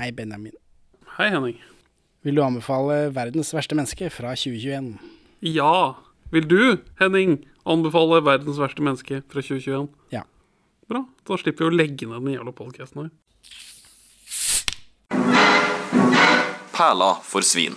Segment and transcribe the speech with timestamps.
[0.00, 0.52] Hei, Benjamin.
[1.18, 1.58] Hei, Henning.
[2.24, 4.94] Vil du anbefale 'Verdens verste menneske' fra 2021?
[5.42, 5.94] Ja.
[6.32, 9.88] Vil du, Henning, anbefale 'Verdens verste menneske' fra 2021?
[10.10, 10.22] Ja.
[10.88, 11.04] Bra.
[11.28, 13.10] Da slipper vi å legge ned den jævla podkasten her.
[16.72, 17.76] Perla for svin.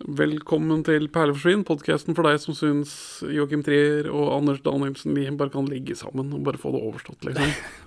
[0.00, 5.52] Velkommen til Perleforsvinn, podkasten for deg som syns Joakim Trier og Anders Danielsen Lien bare
[5.52, 7.52] kan ligge sammen og bare få det overstått, liksom.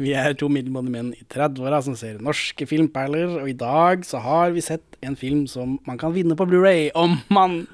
[0.00, 4.20] Vi er to middelmådige menn i 30-åra som ser norske filmperler, og i dag så
[4.24, 7.66] har vi sett en film som man kan vinne på Blu-ray om man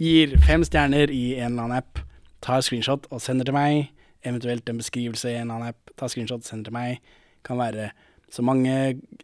[0.00, 2.02] gir fem stjerner i en eller annen app,
[2.44, 3.88] tar screenshot og sender til meg,
[4.24, 7.14] eventuelt en beskrivelse i en eller annen app, tar screenshot og sender til meg.
[7.44, 7.90] Kan være
[8.32, 8.72] så mange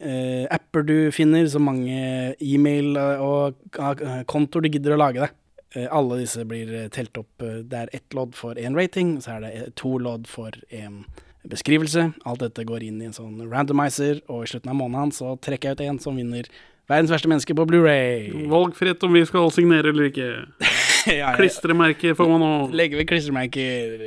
[0.01, 5.37] eh, apper du finner, så mange e-mail og eh, kontoer du gidder å lage deg.
[5.79, 7.31] Eh, alle disse blir eh, telt opp.
[7.47, 10.55] eh, Det er ett lodd for én rating, så er det eh, to lodd for
[10.71, 11.05] en
[11.49, 12.11] beskrivelse.
[12.29, 15.71] Alt dette går inn i en sånn randomizer, og i slutten av måneden så trekker
[15.71, 16.51] jeg ut en som vinner
[16.91, 18.33] Verdens verste menneske på Blu-ray.
[18.51, 20.31] Valgfritt om vi skal signere eller ikke.
[21.09, 21.29] Ja, ja.
[21.33, 22.49] Klistremerke får man nå.
[22.77, 24.03] Legger ved klistremerker.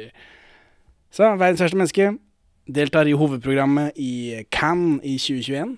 [1.10, 2.10] Så, verdens verste menneske
[2.70, 5.72] deltar i hovedprogrammet i Cannes i 2021.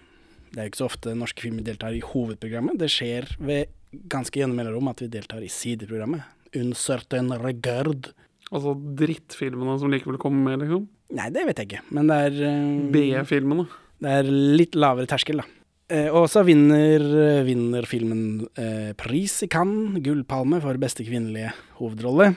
[0.52, 2.76] Det er jo ikke så ofte norske filmer deltar i hovedprogrammet.
[2.82, 3.72] Det skjer ved
[4.12, 6.26] ganske jevne mellomrom at vi deltar i sideprogrammet.
[6.60, 8.12] Un certain regard.
[8.52, 10.90] Altså drittfilmene som likevel kommer med, liksom.
[11.14, 13.68] Nei, det vet jeg ikke, men det er uh, B-filmene.
[14.02, 15.46] Det er litt lavere terskel, da.
[15.94, 17.04] Eh, og så vinner,
[17.46, 22.32] vinner filmen eh, pris i Cannes, Gullpalme, for beste kvinnelige hovedrolle.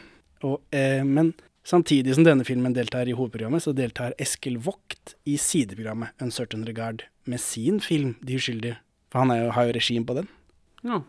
[0.45, 1.33] Og, eh, men
[1.67, 7.07] samtidig som denne filmen deltar i hovedprogrammet, så deltar Eskil Vogt i sideprogrammet Uncertain Regard
[7.25, 8.77] med sin film De uskyldige.
[9.09, 10.29] For han jo, har jo regien på den.
[10.85, 11.01] Ja.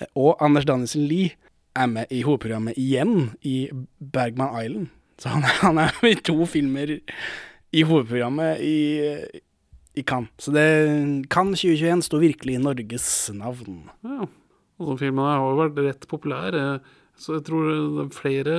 [0.00, 1.34] Eh, Og Anders Danielsen Lie
[1.76, 3.66] er med i hovedprogrammet igjen, i
[3.98, 4.94] Bergman Island.
[5.18, 6.96] Så han han er med i to filmer
[7.76, 8.76] i hovedprogrammet i,
[9.96, 10.30] i Cannes.
[10.38, 10.66] Så det
[11.32, 13.86] Cannes 2021 står virkelig i Norges navn.
[14.04, 14.26] ja.
[14.76, 16.52] Altså, de her har jo vært rett populær.
[16.52, 16.78] eh,
[17.16, 17.70] Så jeg tror
[18.02, 18.56] er flere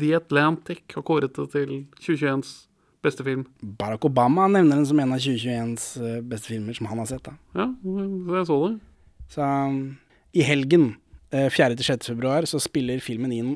[0.00, 2.54] The Atlantic har kåret det til 2021s
[3.04, 3.42] beste film.
[3.60, 7.22] Barack Obama nevner den som en av 2021s eh, beste filmer som han har sett.
[7.28, 7.34] da.
[7.52, 7.66] Ja,
[8.32, 8.72] jeg så det.
[9.28, 9.76] Så um,
[10.32, 10.94] i helgen,
[11.30, 12.08] eh, 4.-6.
[12.14, 13.52] februar, så spiller filmen inn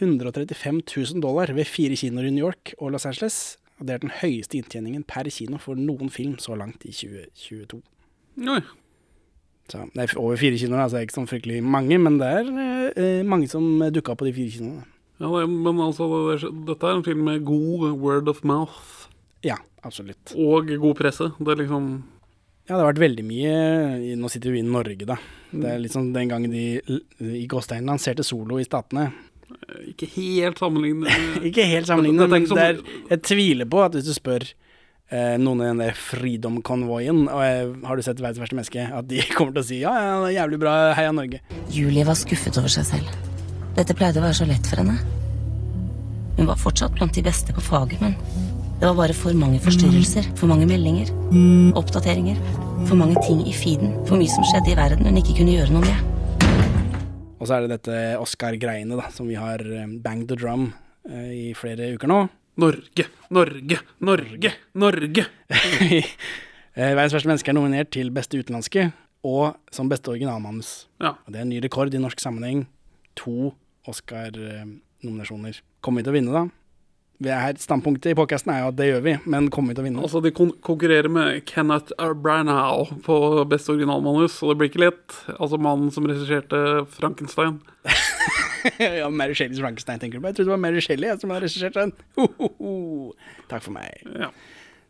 [0.00, 0.82] 135
[1.14, 3.40] 000 dollar ved fire kinoer i New York og Los Angeles.
[3.80, 7.80] Og det er den høyeste inntjeningen per kino for noen film så langt i 2022.
[8.52, 8.60] Oi.
[9.70, 12.28] Så det er over fire kinoer, altså det er ikke sånn fryktelig mange, men det
[12.28, 12.48] er
[12.98, 14.86] eh, mange som dukka på de fire kinoene.
[15.22, 19.06] Ja, men altså, det, dette er en film med god word of mouth
[19.46, 19.54] Ja,
[19.86, 20.32] absolutt.
[20.34, 21.28] og god presse.
[21.38, 21.92] Det er liksom
[22.66, 25.16] Ja, det har vært veldig mye Nå sitter vi i Norge, da.
[25.52, 26.80] Det er litt sånn den gangen de
[27.22, 29.10] i Gåstein lanserte Solo i Statene.
[29.68, 31.14] Eh, ikke helt sammenlignende.
[31.48, 35.62] Ikke helt sammenlignende, men det er, jeg tviler på at hvis du spør eh, noen
[35.62, 39.56] i den der Freedom-konvoien og eh, har du sett Verdens verste menneske, at de kommer
[39.56, 41.42] til å si ja, ja, det er jævlig bra, heia Norge.
[41.72, 43.18] Julie var skuffet over seg selv.
[43.76, 44.98] Dette pleide å være så lett for henne.
[46.38, 48.16] Hun var fortsatt blant de beste på faget, men
[48.82, 51.12] det var bare for mange forstyrrelser, for mange meldinger,
[51.78, 52.40] oppdateringer,
[52.88, 55.76] for mange ting i feeden, for mye som skjedde i verden hun ikke kunne gjøre
[55.76, 56.08] noe med.
[57.42, 60.68] Og så er det dette Oscar-greiene da, som vi har eh, banged the drum
[61.10, 62.20] eh, i flere uker nå.
[62.62, 65.28] Norge, Norge, Norge, Norge!
[66.72, 68.86] Eh, Verdens verste menneske er nominert til beste utenlandske
[69.28, 70.86] og som beste originalmanus.
[71.04, 71.10] Ja.
[71.26, 72.62] Og det er en ny rekord i norsk sammenheng.
[73.20, 73.50] To
[73.92, 75.58] Oscar-nominasjoner.
[75.84, 76.46] Kommer vi til å vinne, da?
[77.22, 79.76] Vi er her, Standpunktet i podkasten er jo at det gjør vi, men kommer vi
[79.78, 80.02] til å vinne?
[80.02, 83.18] Altså, de kon konkurrerer med Kenneth Branagh på
[83.50, 85.18] beste originalmanus, og det blir ikke lett.
[85.36, 87.60] Altså mannen som regisserte Frankenstein.
[88.98, 90.32] ja, Mary Shelleys Frankenstein, tenker du på?
[90.32, 91.94] Jeg trodde det var Mary Shelley som hadde regissert den.
[92.18, 92.74] Ho, ho, ho.
[93.52, 94.02] Takk for meg.
[94.18, 94.32] Ja.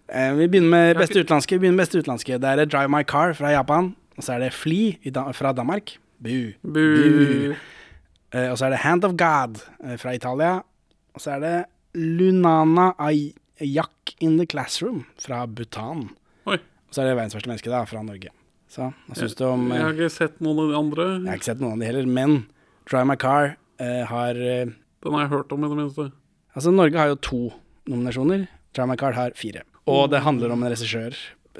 [0.08, 1.58] Eh, vi begynner med beste utenlandske.
[1.58, 2.40] Vi begynner med beste utenlandske.
[2.40, 3.92] Det er Drive My Car fra Japan.
[4.16, 5.96] Og så er det Fly da fra Danmark.
[6.22, 6.52] Bu.
[6.64, 7.56] Bu.
[8.32, 10.60] Eh, og så er det Hand of God eh, fra Italia.
[11.12, 11.56] Og så er det
[11.94, 16.08] Lunana Ayak in the Classroom fra Bhutan.
[16.48, 16.56] Oi.
[16.56, 18.32] Og så er det Verdens verste menneske da, fra Norge.
[18.72, 21.08] Så hva syns du om Jeg eh, har ikke sett noen av de andre.
[21.18, 22.38] Jeg har ikke sett noen av de heller, men
[22.88, 23.52] Drive My Car
[23.82, 24.72] eh, har eh,
[25.04, 26.08] Den har jeg hørt om, i det minste.
[26.56, 27.42] Altså, Norge har jo to
[27.90, 28.48] nominasjoner.
[28.72, 29.66] Drive My Car har fire.
[29.92, 31.16] Og det handler om en regissør.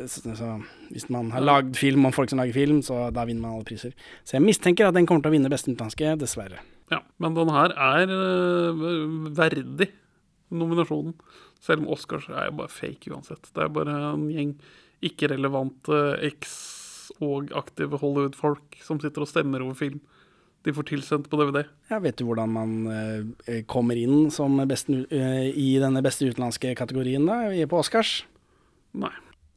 [0.09, 0.49] Så
[0.89, 3.69] hvis man har lagd film om folk som lager film, så da vinner man alle
[3.69, 3.93] priser.
[4.25, 6.63] Så jeg mistenker at den kommer til å vinne beste utenlandske, dessverre.
[6.93, 8.87] Ja, Men den her er uh,
[9.37, 9.91] verdig
[10.53, 11.17] nominasjonen.
[11.63, 13.51] Selv om Oscars er jo bare fake uansett.
[13.55, 14.55] Det er bare en gjeng
[15.03, 20.01] ikke-relevante eks- og aktive Hollywood-folk som sitter og stemmer over film.
[20.63, 21.65] De får tilsendt på DVD.
[21.91, 26.77] Ja, vet du hvordan man uh, kommer inn som beste, uh, i denne beste utenlandske
[26.79, 28.21] kategorien da, på Oscars?
[28.95, 29.13] Nei.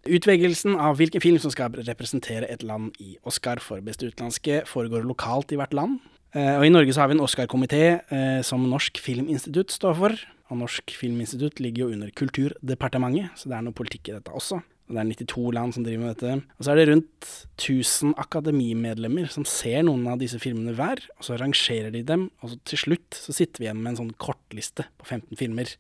[0.05, 5.05] Utvelgelsen av hvilken film som skal representere et land i Oscar for beste utenlandske, foregår
[5.05, 5.99] lokalt i hvert land.
[6.35, 10.25] Uh, Og I Norge så har vi en Oscar-komité eh, som Norsk Filminstitutt står for.
[10.51, 14.61] Og Norsk Filminstitutt ligger jo under Kulturdepartementet, så det er noe politikk i dette også.
[14.85, 16.35] Det er 92 land som driver med dette.
[16.59, 21.25] Og så er det rundt 1000 akademimedlemmer som ser noen av disse filmene hver, og
[21.25, 24.13] så rangerer de dem, og så til slutt så sitter vi igjen med en sånn
[24.21, 25.73] kortliste på 15 filmer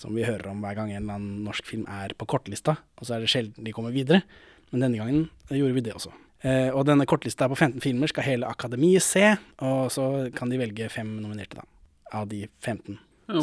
[0.00, 3.04] som vi hører om hver gang en eller annen norsk film er på kortlista, og
[3.04, 4.22] så er det sjelden de kommer videre.
[4.70, 6.14] Men denne gangen gjorde vi det også.
[6.46, 9.34] Eh, og denne kortlista på 15 filmer skal hele akademiet se,
[9.66, 11.66] og så kan de velge fem nominerte, da,
[12.16, 12.96] av de 15.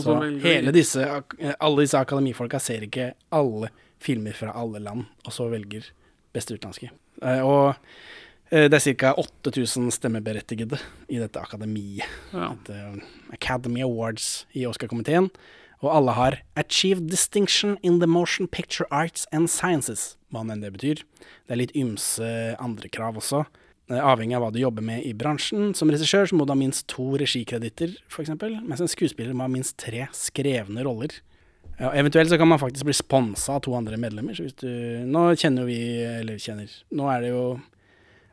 [0.03, 1.03] Så hele disse,
[1.39, 3.71] eh, alle disse akademifolka ser ikke alle
[4.03, 5.89] filmer fra alle land, og så velger
[6.35, 6.91] beste utenlandske.
[7.21, 7.75] Eh, og
[8.51, 9.13] eh, det er ca.
[9.17, 10.79] 8000 stemmeberettigede
[11.09, 12.05] i dette akademiet.
[12.33, 12.51] Ja.
[13.33, 15.31] Academy Awards i Oscar-komiteen.
[15.85, 20.73] Og alle har 'achieved distinction in the motion picture arts and sciences', hva enn det
[20.73, 21.03] betyr.
[21.45, 23.45] Det er litt ymse andre krav også.
[23.89, 25.71] Eh, Avhengig av hva du jobber med i bransjen.
[25.77, 28.33] Som regissør så må du ha minst to regikreditter, f.eks.,
[28.65, 31.15] mens en skuespiller må ha minst tre skrevne roller.
[31.77, 34.33] Ja, eventuelt så kan man faktisk bli sponsa av to andre medlemmer.
[34.35, 34.69] Så hvis du,
[35.05, 35.81] nå kjenner jo vi,
[36.19, 37.41] eller kjenner Nå er det jo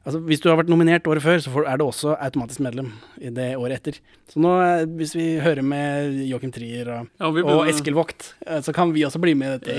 [0.05, 2.91] Altså, Hvis du har vært nominert året før, så er du også automatisk medlem
[3.25, 4.01] i det året etter.
[4.29, 8.61] Så nå, eh, hvis vi hører med Joachim Trier og, Ja, og Eskil Vogt, eh,
[8.61, 9.79] så kan vi også bli med i dette.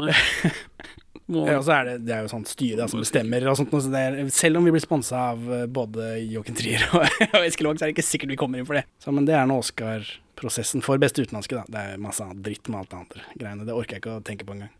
[0.00, 0.16] Nei.
[1.26, 3.72] Må, Ja, og så er det, det er jo sånn styre som bestemmer og sånt.
[3.72, 7.02] Så er, selv om vi blir sponsa av eh, både Joachim Trier og,
[7.36, 8.86] og Eskil Våg, så er det ikke sikkert vi kommer inn for det.
[9.02, 11.66] Så, men det er nå Oscar-prosessen for beste utenlandske, da.
[11.72, 13.66] Det er masse annet dritt med alt det andre greiene.
[13.68, 14.74] Det orker jeg ikke å tenke på engang.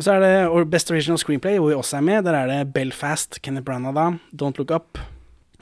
[0.00, 2.22] Og så er det Best Original Screenplay, hvor vi også er med.
[2.24, 4.96] Der er det Belfast, Kenneth Branagh Don't Look Up,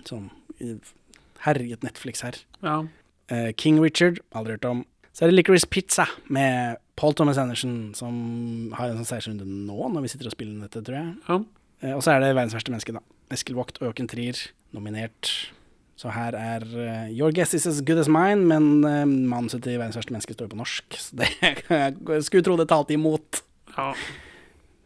[0.07, 0.29] som
[1.43, 2.39] herjet Netflix her.
[2.63, 2.85] ja.
[3.29, 4.87] Uh, King Richard, aldri hørt om.
[5.13, 8.15] Så er det Licorice Pizza med Paul Thomas Anderson, som
[8.75, 11.15] har en sånn seiersrunde nå, når vi sitter og spiller inn dette, tror jeg.
[11.29, 11.39] ja.
[11.79, 13.03] Eh, og så er det Verdens verste menneske, da.
[13.31, 14.39] Eskil Vogt og Joachim Trier
[14.75, 15.31] nominert.
[15.99, 19.79] Så her er uh, Your guess is as good as mine, men uh, manuset til
[19.79, 20.99] Verdens verste menneske står på norsk.
[20.99, 23.45] Så det jeg skulle tro det talte imot.
[23.77, 23.93] ja.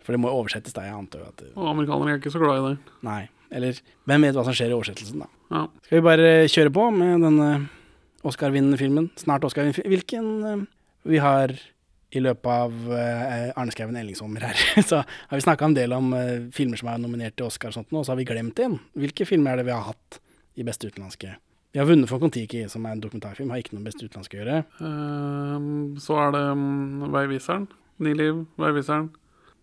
[0.02, 0.82] For det må oversettes, da.
[0.82, 2.94] Jeg antar jo at det, Og amerikanere er ikke så glad i det.
[3.06, 3.20] Nei.
[3.54, 3.76] Eller
[4.10, 5.28] hvem vet hva som skjer i oversettelsen, da.
[5.52, 5.60] Ja.
[5.86, 7.50] Skal vi bare kjøre på med denne
[8.26, 9.06] Oscar-vinnende filmen?
[9.20, 9.94] Snart Oscar-vinnende filmen.
[9.94, 10.64] Hvilken uh,
[11.06, 11.54] vi har
[12.12, 14.58] i løpet av eh, Arne Skouen Ellingsommer her,
[14.90, 17.78] så har vi snakka en del om eh, filmer som er nominert til Oscar og
[17.78, 18.76] sånt og så har vi glemt en.
[18.98, 20.20] Hvilke filmer er det vi har hatt
[20.60, 21.32] i beste utenlandske?
[21.72, 24.40] Vi har vunnet for Kon-Tiki, som er en dokumentarfilm, har ikke noe beste utenlandske å
[24.42, 24.56] gjøre.
[24.84, 25.68] Ehm,
[26.04, 27.64] så er det um, Veiviseren.
[28.04, 29.08] Ni liv, Veiviseren.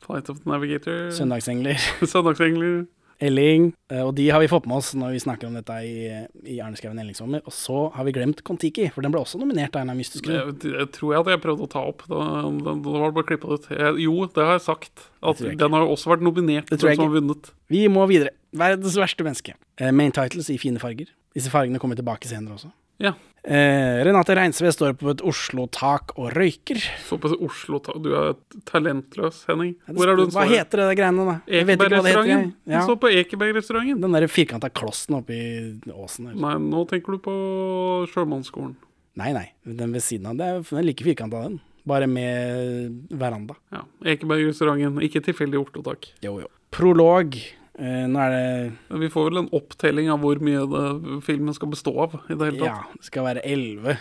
[0.02, 1.12] Flight of the Navigator.
[1.14, 1.78] Søndagsengler,
[2.14, 2.88] Søndagsengler.
[3.20, 6.08] Elling, eh, og de har vi fått med oss når vi snakker om dette i,
[6.48, 7.44] i Arne Skouen Ellingsommer.
[7.44, 10.28] Og så har vi glemt Kon-Tiki, for den ble også nominert av en av mystisk
[10.28, 10.54] grunn.
[10.56, 12.06] Det, jeg tror jeg at jeg prøvde å ta opp.
[12.08, 12.24] Da,
[12.64, 13.70] da, da var det bare klippa ut.
[13.76, 15.08] Jeg, jo, det har jeg sagt.
[15.20, 16.72] At jeg den har jo også vært nominert.
[16.72, 17.52] Det tror jeg vunnet.
[17.72, 18.36] Vi må videre.
[18.56, 19.58] Verdens verste menneske.
[19.80, 21.12] Eh, main titles i fine farger.
[21.36, 22.72] Disse fargene kommer tilbake senere også.
[23.04, 23.14] Ja.
[23.44, 26.80] Eh, Renate Reinsve står på et Oslo-tak og røyker.
[27.08, 28.34] Så på Oslo-tak Du er
[28.68, 29.76] talentløs, Henning.
[29.88, 31.38] Hvor er du Hva heter det greiene, da?
[31.48, 32.52] Ekeberg-restauranten?
[32.52, 32.74] Du.
[32.74, 32.84] Ja.
[32.84, 34.02] Står på Ekebergrestauranten.
[34.04, 35.40] Den der firkanta klossen oppi
[35.94, 36.36] åsen der.
[36.36, 37.38] Nei, nå tenker du på
[38.12, 38.76] Sjømannsskolen.
[39.20, 39.48] Nei, nei.
[39.66, 40.38] Den ved siden av.
[40.40, 41.60] Det er, den er like firkanta, den.
[41.90, 43.56] Bare med veranda.
[43.74, 43.86] Ja.
[44.14, 45.00] Ekebergrestauranten.
[45.08, 46.12] Ikke tilfeldig Oslo-tak.
[46.26, 46.52] Jo, jo.
[46.76, 47.40] Prolog.
[47.80, 51.70] Eh, nå er det Vi får vel en opptelling av hvor mye det, filmen skal
[51.72, 52.18] bestå av.
[52.30, 53.98] i det hele Ja, det skal være elleve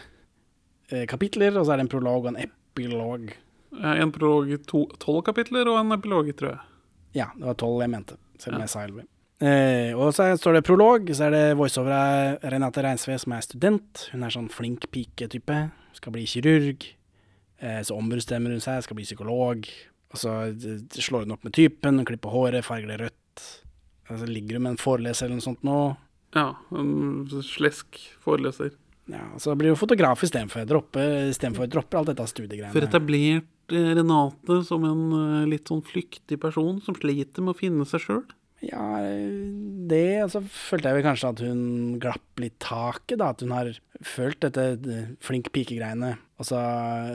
[0.91, 3.29] eh, kapitler, og så er det en prolog og en epilog.
[3.79, 6.61] Eh, En prolog i to- tolv kapitler og en epilog, tror jeg.
[7.15, 8.65] Ja, det var tolv jeg mente, selv om Ja.
[8.67, 9.05] jeg sa elleve.
[9.41, 13.41] Eh, og så står det prolog, så er det voiceover av Renate Reinsve, som er
[13.47, 14.09] student.
[14.11, 15.71] Hun er sånn flink pike-type.
[15.95, 16.83] Skal bli kirurg.
[17.61, 19.69] Eh, så ombestemmer hun seg, skal bli psykolog.
[20.11, 20.51] Og så
[20.91, 23.63] slår hun opp med typen, klipper håret, farger det rødt.
[24.09, 25.79] Og så ligger hun med en foreleser eller noe sånt nå.
[26.37, 28.75] Ja, en slesk foreleser.
[29.09, 30.67] Ja, så blir hun fotograf istedenfor.
[30.69, 32.75] Droppe, jeg dropper alt dette studiegreiene.
[32.75, 37.59] For etablert eh, Renate som en eh, litt sånn flyktig person som sliter med å
[37.59, 38.27] finne seg sjøl.
[38.59, 38.99] Ja,
[39.87, 41.61] det Og så følte jeg vel kanskje at hun
[42.03, 43.31] glapp litt taket, da.
[43.31, 43.71] At hun har
[44.05, 46.61] følt dette eh, flink pike-greiene, og så,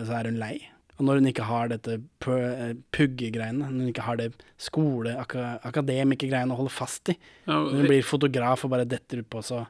[0.07, 0.55] så er hun lei.
[0.99, 4.31] Og når hun ikke har dette eh, pugge-greiene, når hun ikke har det
[4.61, 7.15] skole-, aka, akademiker-greiene å holde fast i,
[7.49, 9.63] når hun blir fotograf og bare detter utpå, så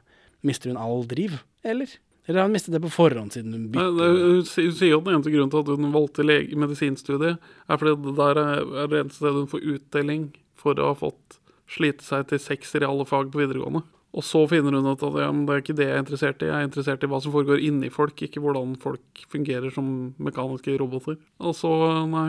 [0.44, 1.38] mister hun all driv.
[1.64, 1.88] Eller?
[2.28, 4.44] Eller har hun mistet det på forhånd siden hun Nei, bytter?
[4.48, 7.96] sier- hun sier at den eneste grunnen til at hun valgte lege, medisinstudiet, er fordi
[8.04, 10.22] det der er, er det eneste stedet hun får utdeling
[10.60, 11.38] for å ha fått
[11.74, 13.82] slite seg til sekser i alle fag på videregående.
[14.14, 16.48] Og så finner hun ut at ja, det er ikke det jeg er interessert i.
[16.50, 19.88] Jeg er interessert i hva som foregår inni folk, ikke hvordan folk fungerer som
[20.22, 21.18] mekaniske roboter.
[21.42, 21.70] Og så,
[22.10, 22.28] nei,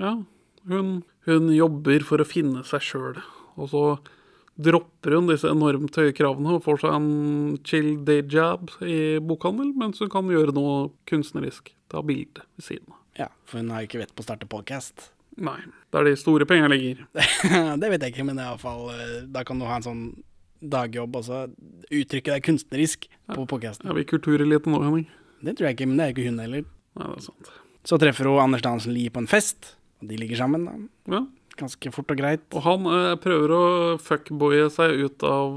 [0.00, 0.14] ja,
[0.68, 3.20] Hun, hun jobber for å finne seg sjøl.
[3.60, 3.82] Og så
[4.58, 7.10] dropper hun disse enormt høye kravene og får seg en
[7.66, 11.74] chill day job i bokhandel, mens hun kan gjøre noe kunstnerisk.
[11.92, 13.04] Ta bilde ved siden av.
[13.18, 15.10] Ja, for hun har ikke vett på å starte podcast.
[15.38, 15.60] Nei,
[15.94, 17.04] der de store pengene ligger.
[17.80, 20.02] det vet jeg ikke, men i fall, eh, da kan du ha en sånn
[20.60, 23.88] dagjobb altså så uttrykke deg kunstnerisk på podcasten.
[23.88, 25.08] Er vi kulturelite nå, Henning?
[25.44, 26.68] Det tror jeg ikke, men det er ikke hun heller.
[26.98, 27.50] Nei, det er sant.
[27.88, 30.66] Så treffer hun Anders Dansen Lie på en fest, og de ligger sammen.
[30.66, 30.78] da.
[31.14, 31.24] Ja.
[31.58, 32.44] Ganske fort og greit.
[32.54, 33.62] Og han eh, prøver å
[34.02, 35.56] fuckboye seg ut av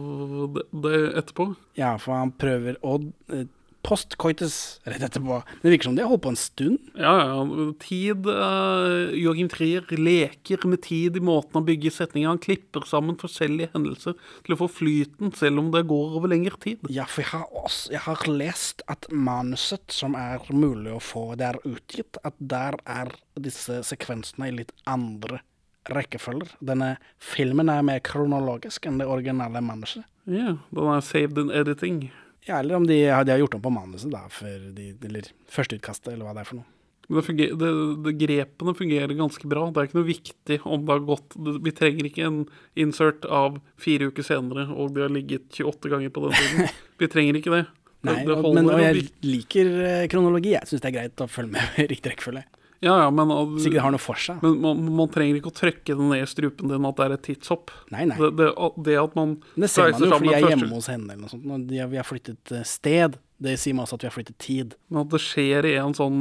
[0.56, 1.52] det, det etterpå.
[1.78, 2.96] Ja, for han prøver å
[3.30, 3.46] eh,
[3.86, 5.42] postcoites rett etterpå.
[5.62, 6.92] Det virker som de har holdt på en stund.
[6.96, 7.66] Ja, ja.
[7.82, 12.30] Tid uh, Joachim Trier leker med tid i måten å bygge setninger.
[12.30, 16.60] Han klipper sammen forskjellige hendelser til å få flyten, selv om det går over lengre
[16.62, 16.84] tid.
[16.94, 21.32] Ja, for jeg har, også, jeg har lest at manuset som er mulig å få
[21.40, 25.42] der utgitt, at der er disse sekvensene i litt andre
[25.90, 26.56] rekkefølger.
[26.62, 30.06] Denne filmen er mer kronologisk enn det originale manuset.
[30.30, 32.12] Ja, den er saved in editing.
[32.48, 36.14] Ja, eller om de, de har gjort om på manuset, da, for de, eller førsteutkastet,
[36.14, 36.70] eller hva det er for noe.
[37.12, 37.70] Det funger, det,
[38.06, 39.66] det, grepene fungerer ganske bra.
[39.68, 42.40] Det er ikke noe viktig om det har gått det, Vi trenger ikke en
[42.80, 46.72] insert av fire uker senere, og de har ligget 28 ganger på den tiden.
[47.02, 47.66] Vi trenger ikke det.
[48.02, 50.56] Det, Nei, det men, jeg liker eh, kronologi.
[50.56, 52.46] Jeg syns det er greit å følge med i riktig rekkefølge.
[52.82, 53.30] Ja, ja, men,
[53.62, 54.40] Sikkert har noe for seg.
[54.42, 57.14] men man, man trenger ikke å trykke det ned i strupen din at det er
[57.14, 57.74] et tidshopp.
[57.94, 58.18] Nei, nei.
[58.18, 58.48] Det, det,
[58.88, 61.28] det at man Men det ser man jo fordi jeg er hjemme hos henne eller
[61.28, 61.46] noe sånt.
[61.46, 63.20] Når de, vi har flyttet eh, sted.
[63.42, 64.74] Det sier meg også at vi har flyttet tid.
[64.90, 66.20] Men at det skjer i en sånn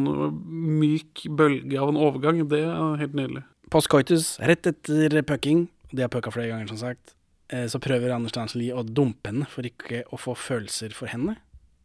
[0.80, 3.44] myk bølge av en overgang, det er helt nydelig.
[3.72, 7.14] Postcoitus, rett etter pucking, de har pucka flere ganger, som sagt,
[7.52, 11.12] eh, så prøver Anders Danielsen Lie å dumpe henne for ikke å få følelser for
[11.12, 11.36] henne.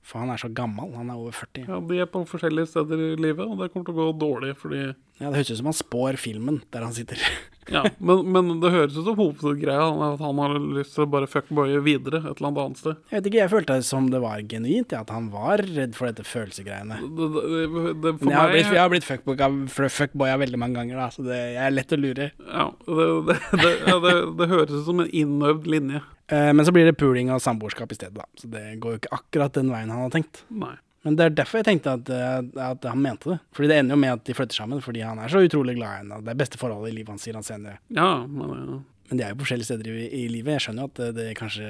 [0.06, 1.66] For han er så gammel, han er over 40.
[1.66, 4.52] Ja, De er på forskjellige steder i livet, og det kommer til å gå dårlig
[4.62, 4.84] fordi
[5.18, 7.18] Ja, Det høres ut som han spår filmen der han sitter.
[7.66, 11.26] Ja, men, men det høres ut som hovedgreia at han har lyst til å bare
[11.26, 13.00] fuckboye videre et eller annet sted.
[13.10, 15.96] Jeg vet ikke, jeg følte det som det var genuint, ja, at han var redd
[15.98, 17.00] for dette følelsesgreiene.
[17.02, 19.50] Det, det, det, for Men jeg har blitt, jeg har blitt fuckboya
[19.96, 22.30] fuckboya veldig mange ganger, da, så det jeg er lett å lure.
[22.38, 26.04] ja, det, det, det, ja, det, det høres ut som en innøvd linje.
[26.32, 28.26] Eh, Men så blir det pooling og samboerskap i stedet, da.
[28.40, 30.44] Så det går jo ikke akkurat den veien han har tenkt.
[30.50, 30.76] Nei.
[31.06, 33.40] Men det er derfor jeg tenkte at, eh, at han mente det.
[33.54, 35.92] Fordi det ender jo med at de flytter sammen, fordi han er så utrolig glad
[35.92, 36.24] i henne.
[36.26, 37.78] Det er beste forholdet i livet hans, sier han senere.
[37.94, 38.80] Ja, men ja.
[39.10, 40.56] Men de er jo på forskjellige steder i, i livet.
[40.56, 41.70] Jeg skjønner jo at det, det kanskje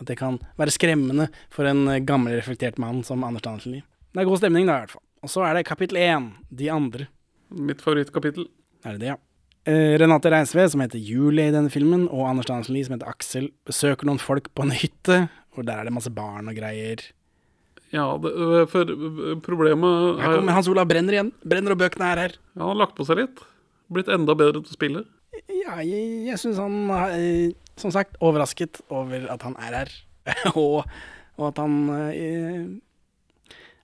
[0.00, 3.84] At det kan være skremmende for en eh, gammel, reflektert mann som Anders Danielsen Lie.
[4.14, 5.04] Det er god stemning, da, i hvert fall.
[5.20, 7.08] Og så er det kapittel én, De andre.
[7.52, 8.46] Mitt favorittkapittel.
[8.82, 9.16] Er det det, ja?
[9.68, 13.10] Eh, Renate Reinsve, som heter Julie i denne filmen, og Anders Danielsen Lie, som heter
[13.10, 15.26] Aksel, besøker noen folk på en hytte,
[15.56, 17.02] og der er det masse barn og greier.
[17.92, 18.32] Ja, det,
[18.70, 18.90] for
[19.42, 21.32] problemet Her er kommer Hans Olav Brenner igjen.
[21.42, 22.36] Brenner og bøkene er her.
[22.54, 23.42] Ja, han har lagt på seg litt.
[23.90, 25.02] Blitt enda bedre til å spille.
[25.50, 29.92] Ja, jeg, jeg syns han er, eh, som sagt, overrasket over at han er her.
[30.54, 30.86] og,
[31.36, 32.62] og at han eh,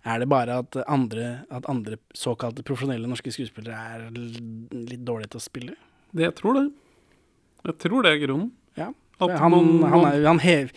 [0.07, 5.41] Er det bare at andre, at andre såkalte profesjonelle norske skuespillere er litt dårlige til
[5.41, 5.79] å spille?
[6.13, 6.67] Det, jeg tror det.
[7.67, 8.53] Jeg tror det er grunnen.
[8.79, 8.93] Ja.
[9.19, 10.71] Han, han, er, han hev,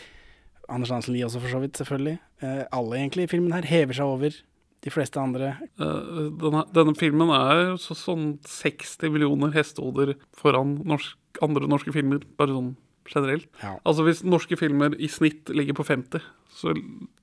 [0.71, 2.17] Anders Hansen Lie også, for så vidt, selvfølgelig.
[2.41, 4.37] Eh, alle egentlig i filmen her hever seg over
[4.79, 5.53] de fleste andre.
[5.81, 12.23] Uh, denne, denne filmen er så, sånn 60 millioner hestehoder foran norsk, andre norske filmer,
[12.39, 12.69] bare sånn
[13.09, 13.49] generelt.
[13.61, 13.75] Ja.
[13.83, 16.25] Altså Hvis norske filmer i snitt ligger på 50,
[16.59, 16.73] så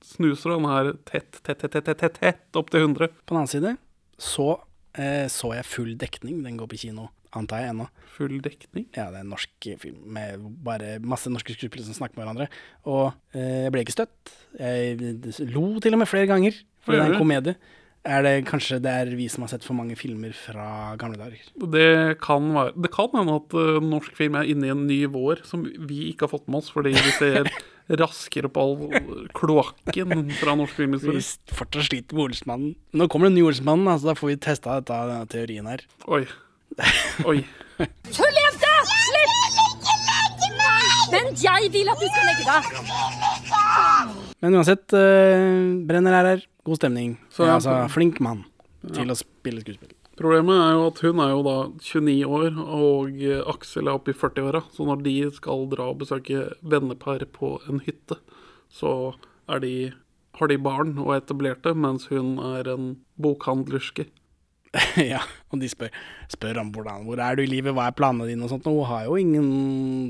[0.05, 3.11] snuser han her tett, tett, tett, tett, tett, tett opp til 100.
[3.25, 3.77] På den annen side
[4.17, 4.49] så
[4.97, 6.41] eh, så jeg full dekning.
[6.45, 7.87] Den går på kino, antar jeg ennå.
[8.17, 8.87] Full dekning.
[8.97, 12.49] Ja, det er en norsk film med bare masse norske skuespillere som snakker med hverandre.
[12.89, 14.33] Og eh, jeg ble ikke støtt.
[14.57, 14.97] Jeg
[15.53, 17.57] lo til og med flere ganger, for det er en komedie.
[18.07, 21.41] Er det kanskje det er vi som har sett for mange filmer fra gamle dager?
[21.57, 24.99] Det kan være Det kan hende at uh, norsk film er inne i en ny
[25.11, 27.49] vår som vi ikke har fått med oss, fordi vi ser
[28.01, 31.23] raskere på all kloakken fra norsk filmhistorie.
[31.23, 32.75] Vi fortsatt sliter med Olsmannen.
[32.95, 35.83] Nå kommer den nye Olsmannen, altså da får vi testa dette, denne teorien her.
[36.07, 36.23] Oi.
[37.27, 37.39] Oi.
[38.11, 38.73] Tulljente!
[38.91, 39.37] Slipp!
[41.07, 42.63] Vent, jeg vil at du skal legge deg.
[44.43, 46.43] Men uansett, uh, Brenner er her.
[46.67, 47.15] God stemning.
[47.31, 48.43] Så- ja, altså, flink mann
[48.91, 49.93] til å spille skuespill.
[50.17, 53.19] Problemet er jo at hun er jo da 29 år, og
[53.53, 54.63] Aksel er oppe i 40-åra.
[54.73, 58.17] Så når de skal dra og besøke vennepar på en hytte,
[58.73, 59.13] så
[59.47, 59.93] er de,
[60.39, 64.07] har de barn og er etablerte, mens hun er en bokhandlerske.
[64.97, 65.21] ja,
[65.53, 65.93] og de spør,
[66.33, 68.67] spør om hvordan, hvor er du i livet, hva er planene dine og sånt.
[68.67, 69.47] Og hun har jo ingen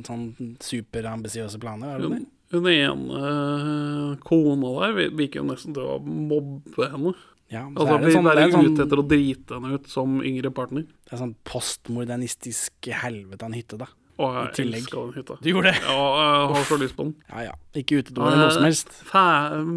[0.07, 2.25] sånn superambisiøse planer, hun det?
[2.51, 7.13] Hun, ene eh, kona der vir- virker jo nesten til å mobbe henne.
[7.51, 9.85] Ja, så Altså, er det vi sånn, er sånn, ute etter å drite henne ut
[9.87, 10.83] som yngre partner.
[11.07, 13.87] det er sånn postmodernistisk helvete av en hytte, da.
[14.17, 14.81] I jeg tillegg.
[14.81, 15.35] elsker den hytta.
[15.43, 15.81] Du gjorde det?
[15.85, 17.11] Ja, jeg har så lyst på den.
[17.29, 17.51] Ja ja.
[17.77, 18.89] Ikke utedo eller noe som helst.
[19.05, 19.23] Fæ,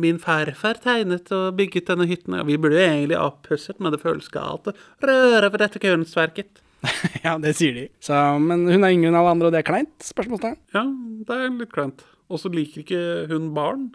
[0.00, 2.38] min farfar tegnet og bygget denne hytten.
[2.40, 4.74] Ja, vi burde egentlig oppusset, men det føles galt å
[5.04, 6.62] røre ved dette kunstverket.
[7.26, 7.88] ja, det sier de.
[8.00, 9.92] Så, men hun er yngre enn alle andre, og det er kleint?
[10.08, 10.56] Spørsmålstegn.
[10.72, 10.86] Ja,
[11.28, 12.06] det er litt kleint.
[12.30, 13.88] Og så liker ikke hun barn,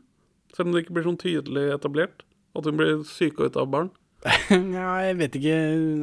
[0.56, 2.26] selv om det ikke blir sånn tydelig etablert.
[2.56, 3.92] At hun blir psyka ut av barn.
[4.78, 5.58] ja, jeg vet ikke.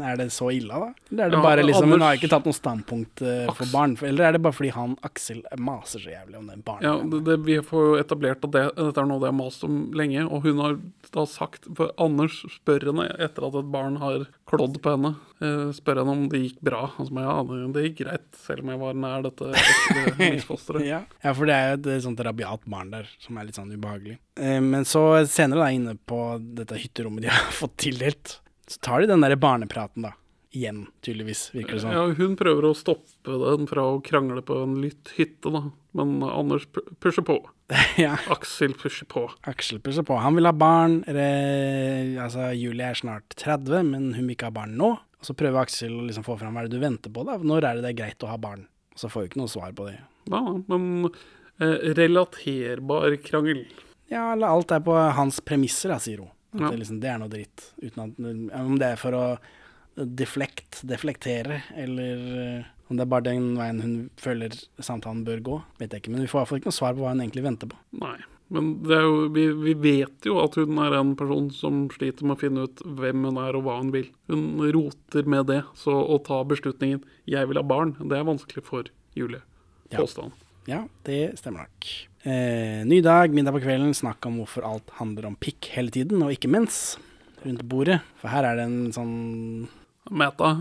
[0.07, 0.91] Er det så ille, da?
[1.11, 3.97] Eller er det Ja, bare liksom Hun har ikke tatt noe standpunkt uh, for barn?
[3.97, 4.09] barn?
[4.09, 6.87] Eller er det bare fordi han Aksel maser så jævlig om den barnet?
[6.87, 9.67] Ja, det, det, Vi får jo etablert at det, dette er noe det har mast
[9.67, 10.79] om lenge, og hun har
[11.13, 15.73] da sagt For Anders spør henne etter at et barn har klådd på henne, Uh,
[15.75, 16.85] spør henne om det gikk bra.
[17.01, 17.33] Han så ja,
[17.75, 19.49] det gikk greit, selv om jeg var nær dette
[20.21, 20.85] misfosteret.
[20.93, 21.01] Ja.
[21.23, 24.21] ja, for det er jo et sånt rabiat barn der som er litt sånn ubehagelig.
[24.41, 26.19] Eh, Men så senere, da, inne på
[26.57, 30.15] dette hytterommet de har fått tildelt, så tar de den der barnepraten, da.
[30.53, 31.93] Igjen, tydeligvis, virker det som.
[31.97, 35.63] Ja, hun prøver å stoppe den fra å krangle på en litt hytte, da.
[35.97, 36.67] Men Anders
[37.01, 37.39] pusher på.
[37.97, 38.19] Ja.
[38.29, 39.23] Aksel pusher på.
[39.49, 40.19] Aksel pusher på.
[40.21, 40.99] Han vil ha barn.
[41.09, 44.91] Altså, Julie er snart 30, men hun vil ikke ha barn nå.
[45.01, 47.39] Og så prøver Aksel å liksom få fram hva er det du venter på, da.
[47.41, 48.67] Når er det det er greit å ha barn?
[48.93, 49.97] Og så får vi ikke noe svar på det.
[50.29, 53.65] Ja, men eh, relaterbar krangel.
[54.13, 56.31] Ja, eller alt er på hans premisser, da, sier hun.
[56.53, 56.69] Ja.
[56.69, 57.65] det, liksom, det er noe dritt.
[57.89, 58.19] At,
[58.61, 59.25] om det er for å
[59.95, 65.57] deflekt, deflektere, eller eh, om det er bare den veien hun føler samtalen bør gå,
[65.81, 66.13] vet jeg ikke.
[66.13, 67.81] Men vi får i hvert fall ikke noe svar på hva hun egentlig venter på.
[68.03, 68.19] Nei.
[68.53, 72.43] Men jo, vi, vi vet jo at hun er en person som sliter med å
[72.43, 74.11] finne ut hvem hun er og hva hun vil.
[74.29, 78.65] Hun roter med det, så å ta beslutningen 'jeg vil ha barn', det er vanskelig
[78.67, 79.41] for Julie.
[79.93, 80.37] Påstand.
[80.37, 81.89] Ja, det stemmer nok.
[82.23, 86.23] Eh, ny dag, middag på kvelden, snakk om hvorfor alt handler om pikk hele tiden,
[86.23, 86.97] og ikke mens,
[87.43, 87.99] rundt bordet.
[88.21, 89.17] For her er det en sånn
[90.11, 90.53] Meta.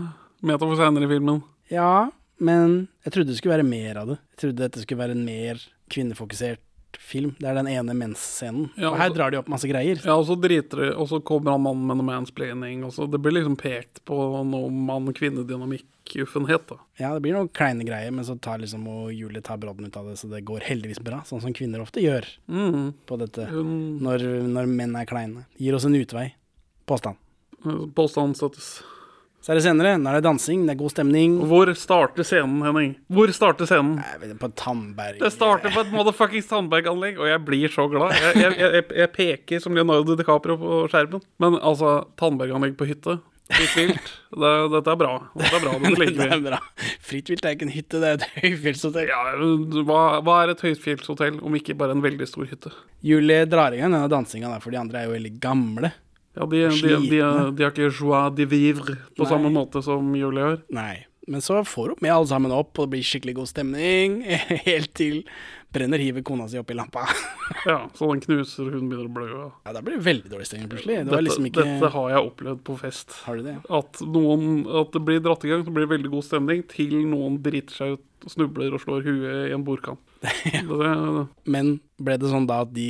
[0.42, 1.42] Meta for seinere i filmen.
[1.70, 2.10] Ja,
[2.42, 4.18] men jeg trodde det skulle være mer av det.
[4.32, 6.62] Jeg trodde dette skulle være en mer kvinnefokusert
[7.00, 7.34] film.
[7.38, 8.70] Det er den ene mens-scenen.
[8.76, 10.00] Ja, og her drar de opp masse greier.
[10.04, 13.06] Ja, og så driter de, og så kommer han mannen med noe mansplaining, og så
[13.10, 16.76] det blir liksom pekt på noe mann-kvinne-dynamikk-uffenhet, da.
[17.00, 19.96] Ja, det blir noen kleine greier, men så tar liksom og Julie tar brodden ut
[19.96, 21.22] av det, så det går heldigvis bra.
[21.28, 22.92] Sånn som kvinner ofte gjør Mm.
[23.06, 25.46] på dette når, når menn er kleine.
[25.58, 26.32] Gir oss en utvei.
[26.86, 27.16] Påstand.
[27.94, 28.82] Påstand støttes.
[29.42, 29.96] Så er det senere.
[29.98, 31.32] Nå er det dansing, det er god stemning.
[31.50, 32.92] Hvor starter scenen, Henning?
[33.10, 33.96] Hvor starter scenen?
[33.98, 38.14] Jeg vet, på Tandberg Det starter på et motherfuckings Tandberg-anlegg, og jeg blir så glad.
[38.14, 41.24] Jeg, jeg, jeg, jeg peker som Leonardo DiCaprio på skjermen.
[41.42, 43.16] Men altså, Tandberg-anlegg på hytte,
[43.52, 44.12] fritt vilt,
[44.44, 45.16] det, dette er bra.
[45.34, 46.60] Dette er bra, dette Det er bra.
[47.02, 49.10] Fritt vilt er ikke en hytte, det er et høyfjellshotell.
[49.10, 49.24] Ja,
[49.90, 52.70] hva, hva er et høyfjellshotell om ikke bare en veldig stor hytte?
[53.02, 55.90] Julie drar i gang denne dansinga, for de andre er jo veldig gamle.
[56.36, 59.30] Ja, de, de, de, de, har ikke joie de vivre på Nei.
[59.34, 60.62] samme måte som Julie har.
[60.72, 61.02] Nei.
[61.30, 64.22] Men så får hun med alle sammen opp, og det blir skikkelig god stemning.
[64.66, 65.20] Helt til
[65.72, 67.04] Brenner hiver kona si opp i lampa.
[67.68, 69.26] Ja, Så den knuser, hun begynner å blø.
[69.28, 69.44] ja.
[69.68, 70.96] Ja, da blir det veldig dårlig stemning plutselig.
[70.98, 73.14] Det var Dette, liksom ikke dette har jeg opplevd på fest.
[73.26, 73.54] Har du det?
[73.78, 76.96] At, noen, at det blir dratt i gang, så blir det veldig god stemning, til
[77.12, 80.02] noen driter seg ut, snubler og slår huet i en bordkant.
[80.22, 80.90] Det,
[81.50, 82.88] Men ble det sånn da at de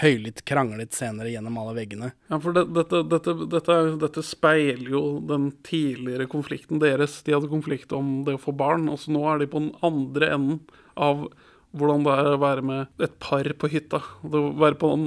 [0.00, 2.12] høylytt kranglet senere gjennom alle veggene?
[2.30, 7.20] ja, for det, dette, dette, dette, dette speiler jo den tidligere konflikten deres.
[7.26, 9.72] De hadde konflikt om det å få barn, og så nå er de på den
[9.84, 10.60] andre enden
[10.96, 11.26] av
[11.72, 14.02] hvordan det er å være med et par på hytta.
[14.20, 15.06] På den,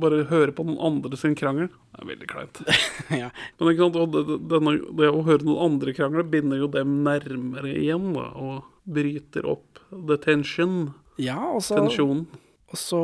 [0.00, 2.60] bare høre på den andre sin krangel det er veldig kleint.
[3.22, 3.28] ja.
[3.58, 7.72] Men ikke sant, det, denne, det å høre noen andre krangle binder jo dem nærmere
[7.74, 10.92] igjen, da, og bryter opp the tension.
[11.18, 11.80] ja, også...
[11.80, 12.28] Tensjonen.
[12.68, 13.00] Og så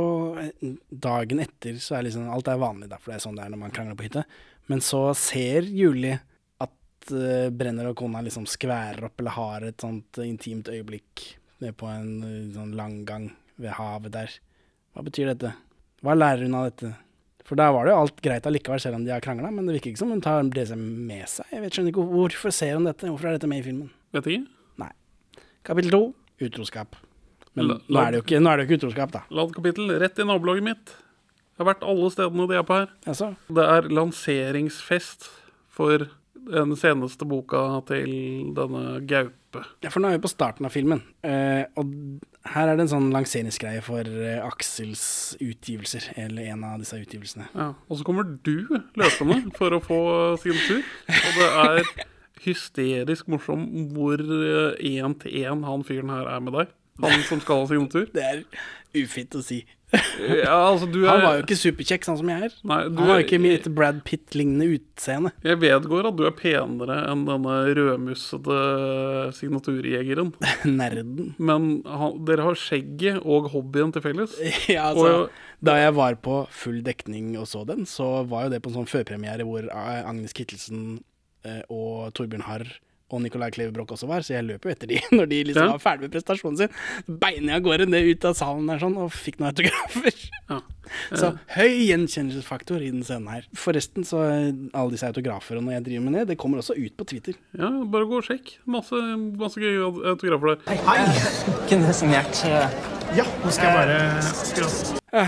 [0.89, 3.55] dagen etter så er liksom alt er vanlig, da, for det er sånn det er
[3.55, 4.25] når man krangler på hytte.
[4.69, 6.19] Men så ser Julie
[6.61, 11.31] at uh, Brenner og kona liksom skværer opp eller har et sånt intimt øyeblikk
[11.65, 14.33] på en eh, sånn langgang ved havet der.
[14.93, 15.55] Hva betyr dette?
[16.05, 16.91] Hva lærer hun av dette?
[17.45, 19.79] For da var det jo alt greit allikevel, selv om de har krangla, men det
[19.79, 21.49] virker ikke som hun tar det med seg.
[21.53, 23.09] Jeg vet skjønner ikke Hvorfor ser hun dette?
[23.09, 23.91] Hvorfor er dette med i filmen?
[24.17, 24.47] Vet ikke.
[24.81, 24.93] Nei.
[25.65, 26.05] Kapittel to
[26.45, 26.97] utroskap.
[27.55, 29.23] Men La- nå er ikke, nå er det jo ikke utroskap, da.
[29.31, 30.95] Ladd kapittel rett i nabolaget mitt.
[31.55, 32.89] Jeg har vært alle stedene de er på her.
[33.07, 35.29] Altså, Det er lanseringsfest
[35.71, 36.09] for
[36.45, 38.11] den seneste boka til
[38.57, 39.63] denne Gaupe.
[39.85, 41.93] Ja, for nå er vi på starten av filmen, eh, og
[42.53, 47.47] her er det en sånn lanseringsgreie for eh, Aksels utgivelser, eller en av disse utgivelsene.
[47.55, 47.71] Ja.
[47.89, 48.67] Og så kommer du
[48.99, 50.01] løpende for å få
[50.43, 50.83] sin tur.
[51.09, 52.05] Og det er
[52.45, 53.65] hysterisk morsom
[53.95, 56.75] hvor én til én han fyren her er med deg.
[57.03, 58.07] Han som skal ha signatur.
[58.15, 58.45] Det er
[58.95, 59.65] ufint å si.
[59.95, 62.55] Ja, altså, du er Han var jo ikke superkjekk, sånn som jeg er.
[62.67, 65.31] Nei, du Han har er ikke mitt Brad Pitt-lignende utseende.
[65.47, 68.59] Jeg vedgår at du er penere enn denne rødmussede
[69.39, 70.33] signaturjegeren.
[70.81, 71.35] Nerden.
[71.39, 74.35] Men han, dere har skjegget og hobbyen til felles.
[74.75, 78.55] Ja, altså, Og- da jeg var på full dekning og så den, så var jo
[78.55, 80.99] det på en sånn førpremiere hvor eh, Agnes Kittelsen
[81.47, 82.67] eh, og Torbjørn Harr
[83.13, 85.73] og Nicolai Klevebrok også var, så jeg løp jo etter de når de liksom Ja.
[85.77, 86.73] var ferdig med prestasjonen sin.
[87.21, 90.17] Beina av gårde ned ut av salen der sånn, og fikk noen autografer.
[90.51, 90.59] Ja.
[91.21, 93.47] Så høy gjenkjennelsesfaktor i den scenen her.
[93.57, 96.93] Forresten, så eh, alle disse autografene når jeg driver med det, det kommer også ut
[97.01, 97.39] på Twitter.
[97.57, 98.53] Ja, bare gå og sjekk.
[98.69, 99.01] Masse,
[99.41, 99.81] masse gøye
[100.13, 101.65] autografer der.
[101.71, 102.77] Kunne signert eh,
[103.17, 105.25] Ja, nå skal jeg bare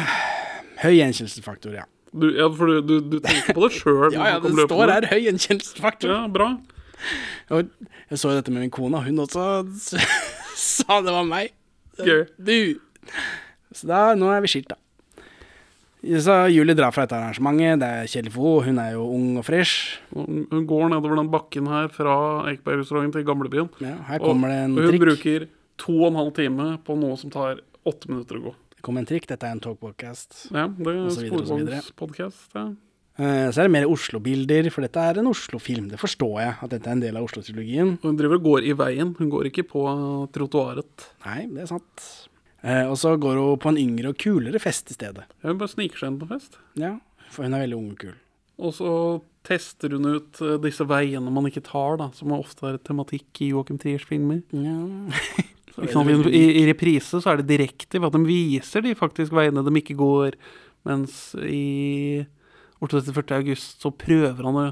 [0.85, 1.87] Høy gjenkjennelsesfaktor, ja.
[2.17, 4.13] Du, ja, for du, du, du tenker på det sjøl.
[4.15, 6.13] Ja, ja, det står her høy gjenkjennelsesfaktor.
[6.13, 6.51] Ja, bra.
[7.55, 7.69] Og
[8.11, 9.45] jeg så jo dette med min kone, hun også
[10.57, 11.53] sa det var meg.
[12.01, 12.27] Gøy.
[12.37, 12.57] Du.
[13.77, 14.81] Så da, nå er vi skilt, da.
[16.23, 17.81] Så Julie drar fra dette arrangementet.
[17.83, 18.79] Det er kjedelig for henne.
[18.79, 19.97] Hun er jo ung og fresh.
[20.15, 22.15] Hun går nedover den bakken her fra
[22.53, 23.71] Ekebergrestauranten til gamlebyen.
[23.83, 25.03] Ja, her kommer det en og hun trikk.
[25.07, 25.47] bruker
[25.83, 28.55] to og en halv time på noe som tar åtte minutter å gå.
[28.77, 29.27] Det kommer en trikk.
[29.33, 30.45] Dette er en talkpodcast.
[30.55, 32.47] Ja, det er en sporvognspodkast.
[32.55, 32.69] Ja.
[33.19, 35.89] Eh, Så er det mer Oslo-bilder, for dette er en Oslo-film.
[35.93, 37.95] Det forstår jeg, at dette er en del av Oslo-trilogien.
[38.03, 39.15] Hun driver og går i veien.
[39.19, 39.85] Hun går ikke på
[40.35, 41.09] trottoaret.
[41.25, 42.05] Nei, det er sant.
[42.63, 45.25] Eh, Og så går hun på en yngre og kulere fest i stedet.
[45.43, 46.59] Hun bare sniker seg inn på fest.
[46.77, 46.97] Ja,
[47.31, 48.15] for hun er veldig ung og kul.
[48.59, 48.93] Og så
[49.45, 53.51] tester hun ut eh, disse veiene man ikke tar, da, som ofte er tematikk i
[53.53, 54.43] Joachim Triers filmer.
[54.53, 54.77] Ja.
[55.77, 59.73] I, I reprise så er det direkte ved at de viser de faktisk veiene de
[59.77, 60.33] ikke går,
[60.89, 62.25] mens i
[62.83, 63.39] 48.
[63.39, 64.67] august så prøver han å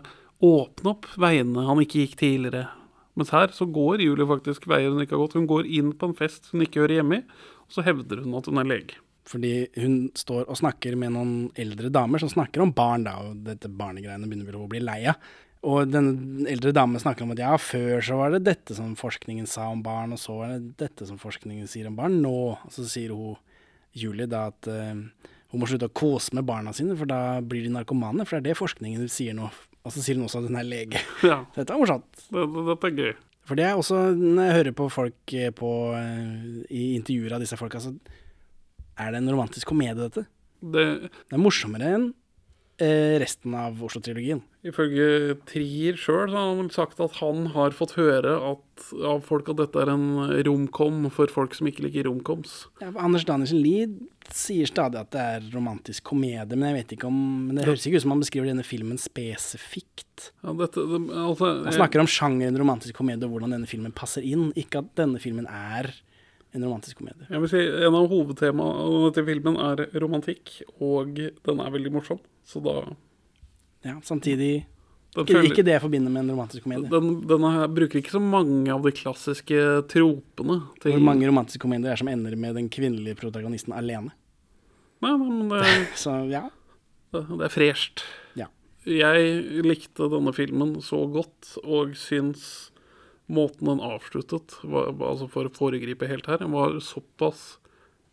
[0.45, 2.67] åpne opp veiene han ikke gikk tidligere.
[3.15, 5.37] Mens her så går Julie faktisk veier hun ikke har gått.
[5.39, 7.25] Hun går inn på en fest hun ikke hører hjemme i,
[7.65, 8.99] og så hevder hun at hun er lege.
[9.25, 13.41] Fordi hun står og snakker med noen eldre damer som snakker om barn, da, og
[13.47, 15.31] dette barnegreiene begynner vel å bli lei av.
[15.65, 19.47] Og denne eldre damen snakker om at ja, før så var det dette som forskningen
[19.49, 22.37] sa om barn, og så er det dette som forskningen sier om barn nå.
[22.75, 23.39] Så sier hun
[23.97, 24.93] Julie da at eh,
[25.55, 28.27] hun må slutte å kose med barna sine, for da blir de narkomane.
[28.27, 29.47] For det er det forskningen sier nå.
[29.85, 31.01] Og så sier hun også at hun er lege.
[31.31, 32.09] Ja, Dette er morsomt.
[32.33, 33.15] det, det, dette er gøy.
[33.45, 37.43] For det er også, når jeg hører på folk eh, på, eh, i intervjuer av
[37.45, 37.91] disse folka, så
[38.97, 40.25] er det en romantisk komedie, dette.
[40.65, 42.07] Det, Det er morsommere enn
[42.81, 44.41] eh, resten av Oslo-trilogien.
[44.65, 49.61] Ifølge Trier sjøl har han sagt at han har fått høre at, av folk at
[49.61, 50.07] dette er en
[50.49, 52.65] romkom for folk som ikke liker romkoms.
[52.83, 53.89] Ja, Anders Danielsen Lie
[54.33, 57.85] sier stadig at det er romantisk komedie, men jeg vet ikke om men Det høres
[57.85, 60.31] ikke ut som han beskriver denne filmen spesifikt.
[60.41, 64.25] Ja, dette, det, altså, Han snakker om sjangeren romantisk komedie og hvordan denne filmen passer
[64.25, 65.93] inn, ikke at denne filmen er
[66.55, 67.27] en romantisk komedie.
[67.29, 72.23] Jeg vil si En av hovedtemaene til filmen er romantikk, og den er veldig morsom.
[72.47, 72.95] Så da
[73.85, 74.65] Ja, samtidig
[75.15, 76.89] føler, ikke det jeg forbinder med en romantisk komedie.
[76.91, 79.59] den, den er, bruker ikke så mange av de klassiske
[79.93, 80.57] tropene.
[80.83, 84.11] Til, Hvor mange romantiske komedier er som ender med den kvinnelige protagonisten alene.
[85.05, 86.47] Nei, men det, er, Så ja.
[87.15, 88.03] det, det er fresht.
[88.41, 88.49] Ja.
[88.89, 92.71] Jeg likte denne filmen så godt, og syns
[93.33, 97.55] måten den avsluttet, var- altså for å foregripe helt her, var såpass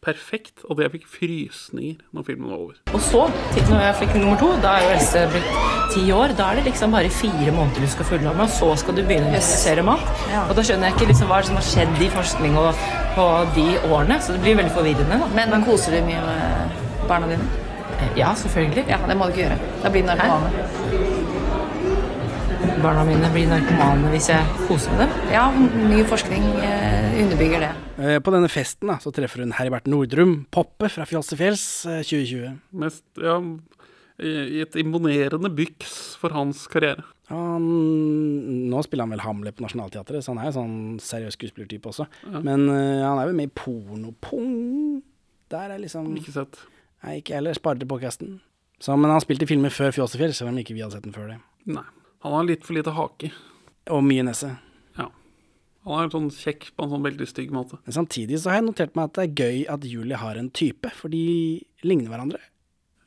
[0.02, 2.80] perfekt at jeg fikk frysninger når filmen var over.
[2.94, 3.22] Og så,
[3.70, 5.52] når jeg fikk nummer to, da er jo Else blitt
[5.94, 6.34] ti år.
[6.40, 9.04] Da er det liksom bare fire måneder du skal følge med, og så skal du
[9.06, 10.06] begynne å produsere mat.
[10.48, 12.86] Og da skjønner jeg ikke liksom hva som har skjedd i forskning og
[13.16, 15.20] på de årene, så det blir veldig forvirrende.
[15.22, 15.32] da.
[15.38, 16.80] Men koser du mye med
[17.12, 17.50] barna dine?
[18.18, 18.88] Ja, selvfølgelig.
[18.90, 19.60] Ja, det må du ikke gjøre.
[19.84, 20.81] Da blir narkomane.
[22.82, 25.28] Barna mine blir narkomane hvis jeg koser med dem.
[25.30, 27.70] Ja, ny forskning eh, underbygger det.
[28.02, 31.66] Eh, På denne festen da, så treffer hun Herbert Nordrum, Poppe fra Fjols til fjells
[31.86, 32.56] eh, 2020.
[32.82, 33.36] Mest, ja,
[34.26, 37.06] i et imponerende byks for hans karriere.
[37.30, 37.70] Han,
[38.74, 42.10] nå spiller han vel Hamlet på Nationaltheatret, så han er jo sånn seriøs skuespillertype også.
[42.34, 45.00] Men uh, han er jo med i Pornopung.
[45.54, 46.60] Der er liksom Ikke sett.
[47.06, 47.56] Nei, ikke heller.
[47.58, 48.36] Sparer til podkasten.
[48.90, 51.36] Men han spilte i filmer før Fjåsefjell, selv om ikke vi hadde sett den før
[51.36, 51.42] det.
[51.72, 51.88] Nei.
[52.24, 53.32] Han har litt for lite hake.
[53.90, 54.52] Og mye nese.
[55.00, 55.08] Ja.
[55.88, 57.80] Han er sånn kjekk på en sånn veldig stygg måte.
[57.88, 60.52] Men samtidig så har jeg notert meg at det er gøy at Julie har en
[60.54, 61.24] type, for de
[61.88, 62.42] ligner hverandre.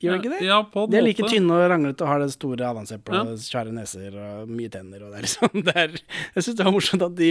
[0.03, 0.41] Gjør ikke det?
[0.45, 1.33] Ja, på en De er like måte.
[1.33, 3.21] tynne og ranglete og har det store adamseplet Ja.
[3.31, 5.05] og svære neser og mye tenner.
[5.07, 5.95] Og det er liksom, det er,
[6.35, 7.31] jeg syns det var morsomt at, de,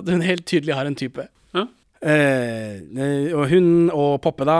[0.00, 1.24] at hun helt tydelig har en type.
[1.56, 1.64] Ja.
[2.02, 4.58] Eh, eh, og hun og Poppe, da,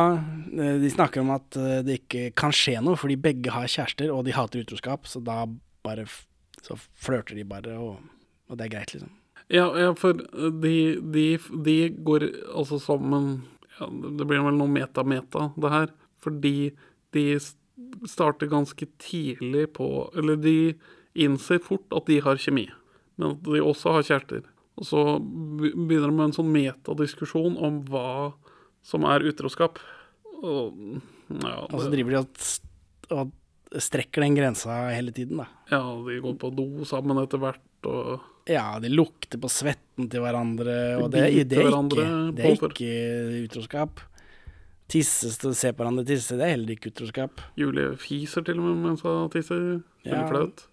[0.54, 4.08] eh, de snakker om at eh, det ikke kan skje noe, fordi begge har kjærester,
[4.14, 5.42] og de hater utroskap, så da
[5.86, 6.06] bare
[6.60, 8.02] så flørter de bare, og,
[8.50, 9.16] og det er greit, liksom.
[9.50, 11.24] Ja, ja for de, de,
[11.66, 13.32] de går altså sammen
[13.80, 15.90] ja, Det blir vel noe meta-meta, det her.
[16.20, 16.70] Fordi
[17.16, 17.24] de
[18.06, 20.56] starter ganske tidlig på Eller de
[21.18, 22.68] innser fort at de har kjemi,
[23.18, 24.44] men at de også har kjærester.
[24.78, 28.30] Og så begynner de med en sånn metadiskusjon om hva
[28.86, 29.80] som er utroskap.
[30.38, 30.78] Og,
[31.34, 33.32] ja, Og så driver de og, at og
[33.78, 35.46] strekker den grensa hele tiden, da.
[35.70, 40.20] ja, de går på do sammen etter hvert, og Ja, de lukter på svetten til
[40.24, 44.00] hverandre, og De det, det, er, ikke, det er ikke utroskap.
[44.90, 47.38] Tisses til å se på hverandre tisse, det er heller ikke utroskap.
[47.60, 49.82] Julie fiser til og med mens hun tisser.
[50.02, 50.26] Veldig Ja.
[50.26, 50.64] flaut.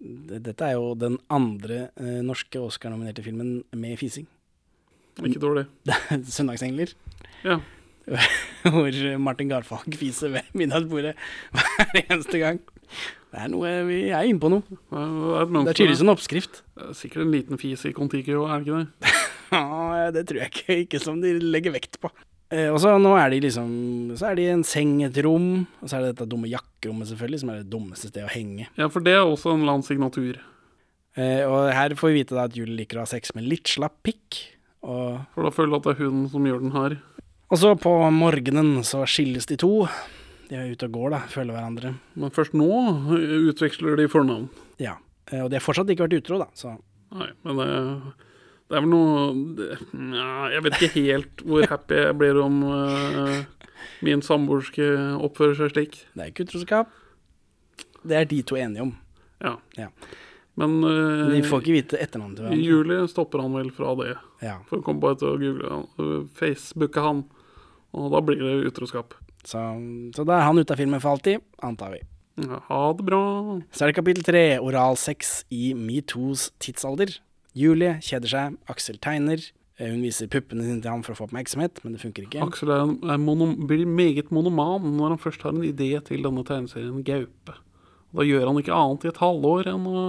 [0.00, 4.26] Dette er jo den andre eh, norske Oscar-nominerte filmen med fising.
[5.24, 5.66] Ikke dårlig.
[6.24, 6.94] 'Søndagsengler',
[7.44, 7.60] Ja.
[8.72, 11.16] hvor Martin Garfag fiser ved middagsbordet
[11.54, 12.60] hver eneste gang.
[13.32, 14.62] Det er noe, Vi er inne på noe.
[14.66, 16.62] Det er, tydeligvis en oppskrift.
[16.78, 19.16] Er sikkert en liten fis i Kon-Tiki òg, er det ikke det?
[19.46, 22.10] Ja, det tror jeg ikke, ikke som de legger vekt på.
[22.50, 23.70] Eh, og så nå er de liksom
[24.14, 27.10] Så er de i en seng, et rom, og så er det dette dumme jakkerommet,
[27.10, 28.68] selvfølgelig, som er det dummeste stedet å henge.
[28.78, 30.38] Ja, for det er også en eller annen signatur.
[31.16, 33.70] Eh, og her får vi vite da at Julie liker å ha sex med litt
[33.72, 34.42] slapp pikk.
[34.86, 36.98] Og, For da føler du at det er hun som gjør den her.
[37.46, 39.72] Og så på morgenen så skilles de to.
[40.50, 41.20] De er ute og går, da.
[41.30, 41.94] Følger hverandre.
[42.18, 42.68] Men først nå
[43.50, 44.48] utveksler de fornavn.
[44.82, 44.96] Ja.
[45.30, 46.50] Eh, og de har fortsatt ikke vært utro, da.
[46.58, 46.76] Så
[47.16, 47.66] Nei, men det,
[48.66, 52.56] det er vel noe det, ja, Jeg vet ikke helt hvor happy jeg blir om
[52.66, 53.36] uh,
[54.04, 54.88] min samboerske
[55.22, 55.98] oppfører seg slik.
[56.14, 56.90] det er ikke utroskap.
[58.06, 58.92] Det er de to enige om.
[59.42, 59.54] Ja.
[59.78, 59.88] Ja.
[60.58, 62.58] Men uh, De får ikke vite etternavnet til hverandre.
[62.58, 64.12] i juli stopper han vel fra det.
[64.42, 64.58] Ja.
[64.68, 67.22] For å komme bare til å google han, Facebooke han,
[67.94, 69.14] og da blir det utroskap.
[69.46, 69.60] Så,
[70.16, 72.00] så da er han ute av filmen for alltid, antar vi.
[72.42, 73.20] Ja, ha det bra.
[73.72, 77.14] Så er det kapittel tre, oralsex i Metoos tidsalder.
[77.56, 79.40] Julie kjeder seg, Aksel tegner.
[79.78, 82.42] Eh, Hun viser puppene sine til ham for å få oppmerksomhet, men det funker ikke.
[82.44, 82.82] Aksel er,
[83.14, 87.56] er mono, blir meget monoman når han først har en idé til denne tegneserien Gaupe.
[88.16, 90.02] Da gjør han ikke annet i et halvår enn å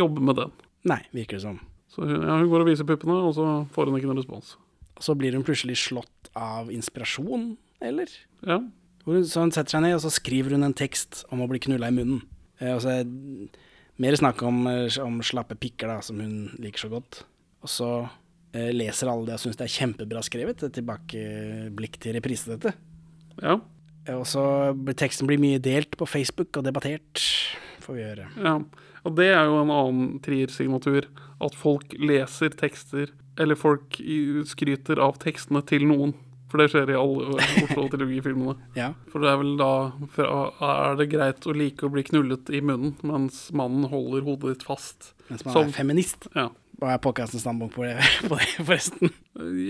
[0.00, 0.52] jobbe med den.
[0.90, 1.58] Nei, virker det som.
[1.92, 4.54] Så ja, hun går og viser puppene, og så får hun ikke noen respons.
[4.94, 8.10] Og så blir hun plutselig slått av inspirasjon, eller?
[8.46, 8.60] Ja,
[9.04, 11.90] så hun setter seg ned, og så skriver hun en tekst om å bli knulla
[11.90, 12.22] i munnen.
[12.60, 13.58] Eh, og så er det
[14.00, 17.24] mer snakk om, eh, om slappe pikker, da, som hun liker så godt.
[17.64, 17.90] Og så
[18.54, 20.62] eh, leser alle det og syns det er kjempebra skrevet.
[20.62, 22.72] Et tilbakeblikk til reprise, dette.
[23.42, 23.58] ja,
[24.14, 27.20] Og så blir teksten blir mye delt på Facebook og debattert,
[27.84, 28.30] får vi høre.
[28.40, 28.58] ja.
[29.04, 31.04] Og det er jo en annen Trier-signatur.
[31.44, 33.98] At folk leser tekster, eller folk
[34.46, 36.14] skryter av tekstene til noen.
[36.52, 38.52] For det skjer i alle Oslo-trilogifilmene.
[38.78, 38.92] Ja.
[39.10, 39.70] For det er vel da
[40.62, 44.66] Er det greit å like å bli knullet i munnen mens mannen holder hodet ditt
[44.68, 45.12] fast?
[45.30, 46.28] Mens man Som- er feminist.
[46.36, 46.50] Ja.
[46.78, 47.96] Hva er podkastens standpunkt på det,
[48.30, 49.10] på det, forresten?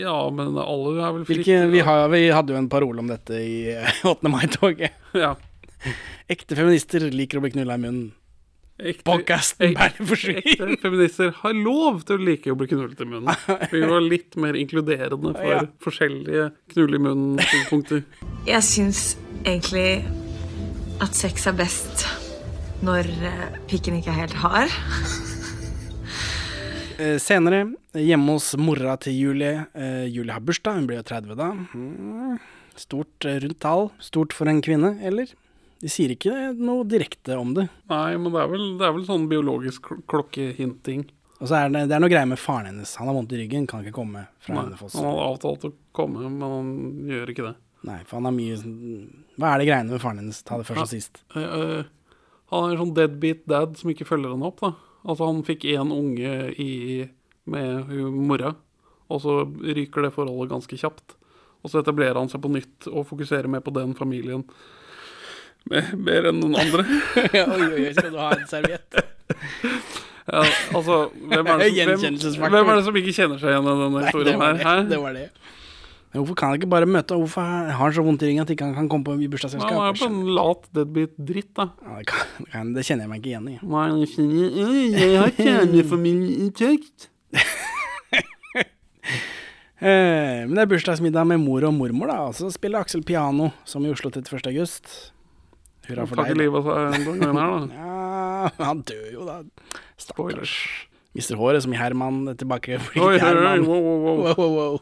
[0.00, 3.36] Ja, men alle er vel fritt vi, har, vi hadde jo en parole om dette
[3.44, 4.28] i eh, 8.
[4.32, 4.96] mai-toget.
[5.16, 5.34] ja.
[6.32, 8.06] Ekte feminister liker å bli knulla i munnen.
[8.74, 10.42] Ekte, Podkasten bare forsvinner.
[10.50, 13.36] ekte feminister har lov til å like å bli knullet i munnen.
[13.74, 15.60] Vi var litt mer inkluderende for Ja.
[15.84, 18.02] forskjellige knull i munnen-synspunkter.
[18.48, 19.04] Jeg syns
[19.44, 20.02] egentlig
[21.04, 22.02] at sex er best
[22.84, 24.74] når eh, pikken ikke er helt hard.
[26.94, 27.64] Eh, senere,
[27.98, 29.64] hjemme hos mora til Julie.
[29.74, 31.48] Eh, Julie har bursdag, hun blir jo 30 da.
[31.74, 32.36] Mm,
[32.78, 33.88] stort rundt tall.
[33.98, 35.26] Stort for en kvinne, eller?
[35.84, 37.66] De sier ikke noe direkte om det.
[37.92, 41.02] Nei, men det er vel, det er vel sånn biologisk klokkehinting.
[41.42, 42.94] Og så er det, det er noe greier med faren hennes.
[42.96, 44.94] Han har vondt i ryggen, kan ikke komme fra Nei, Hønefoss.
[44.96, 46.70] han hadde avtalt å komme, men han
[47.10, 47.52] gjør ikke det.
[47.84, 50.38] Nei, for han har mye sånn- Hva er det greiene med faren hennes?
[50.42, 51.20] Ta det først og sist.
[51.36, 51.82] Uh, uh,
[52.54, 54.62] han er en sånn deadbeat dad som ikke følger henne opp.
[54.64, 54.72] da.
[55.04, 57.10] Altså Han fikk én unge i,
[57.44, 58.54] med mora,
[59.12, 61.18] og så ryker det forholdet ganske kjapt.
[61.60, 64.46] Og så etablerer han seg på nytt og fokuserer mer på den familien
[65.70, 66.84] mer, enn noen andre.
[67.22, 69.00] oi, oi, oi, skal du ha en serviett?
[70.24, 70.40] Ja,
[70.72, 71.66] altså, hvem er,
[72.00, 74.40] som, hvem, hvem er det som ikke kjenner seg igjen i denne Nei, det historien
[74.40, 74.56] her?
[74.60, 74.88] det.
[74.94, 75.26] Det var det.
[76.14, 78.50] Men hvorfor kan han ikke bare møte Hvorfor har han så vondt i ringen at
[78.54, 79.74] ikke han kan komme på i bursdagsselskap?
[79.74, 81.66] Han er på en lat deadbeat dritt, da.
[81.82, 83.56] Ja, det, kan, det kan- det kjenner jeg meg ikke igjen i.
[83.74, 87.08] Nei, jeg kjenner Jeg har kjernefamilieinntekt.
[89.84, 92.14] Eh, men det er bursdagsmiddag med mor og mormor, da.
[92.30, 94.46] Og så spiller Aksel piano, som i Oslo 31.
[94.48, 94.94] august.
[95.88, 96.42] Hurra for Tar ikke deg.
[96.44, 97.84] livet av seg denne gangen her, da.
[98.54, 99.36] Ja, han dør jo, da.
[100.00, 100.54] Stakkars.
[101.16, 102.24] Mister håret som i Herman.
[102.36, 103.64] Tilbake Oi, Herman.
[103.68, 104.50] wow, wow, wow.
[104.58, 104.80] Wow.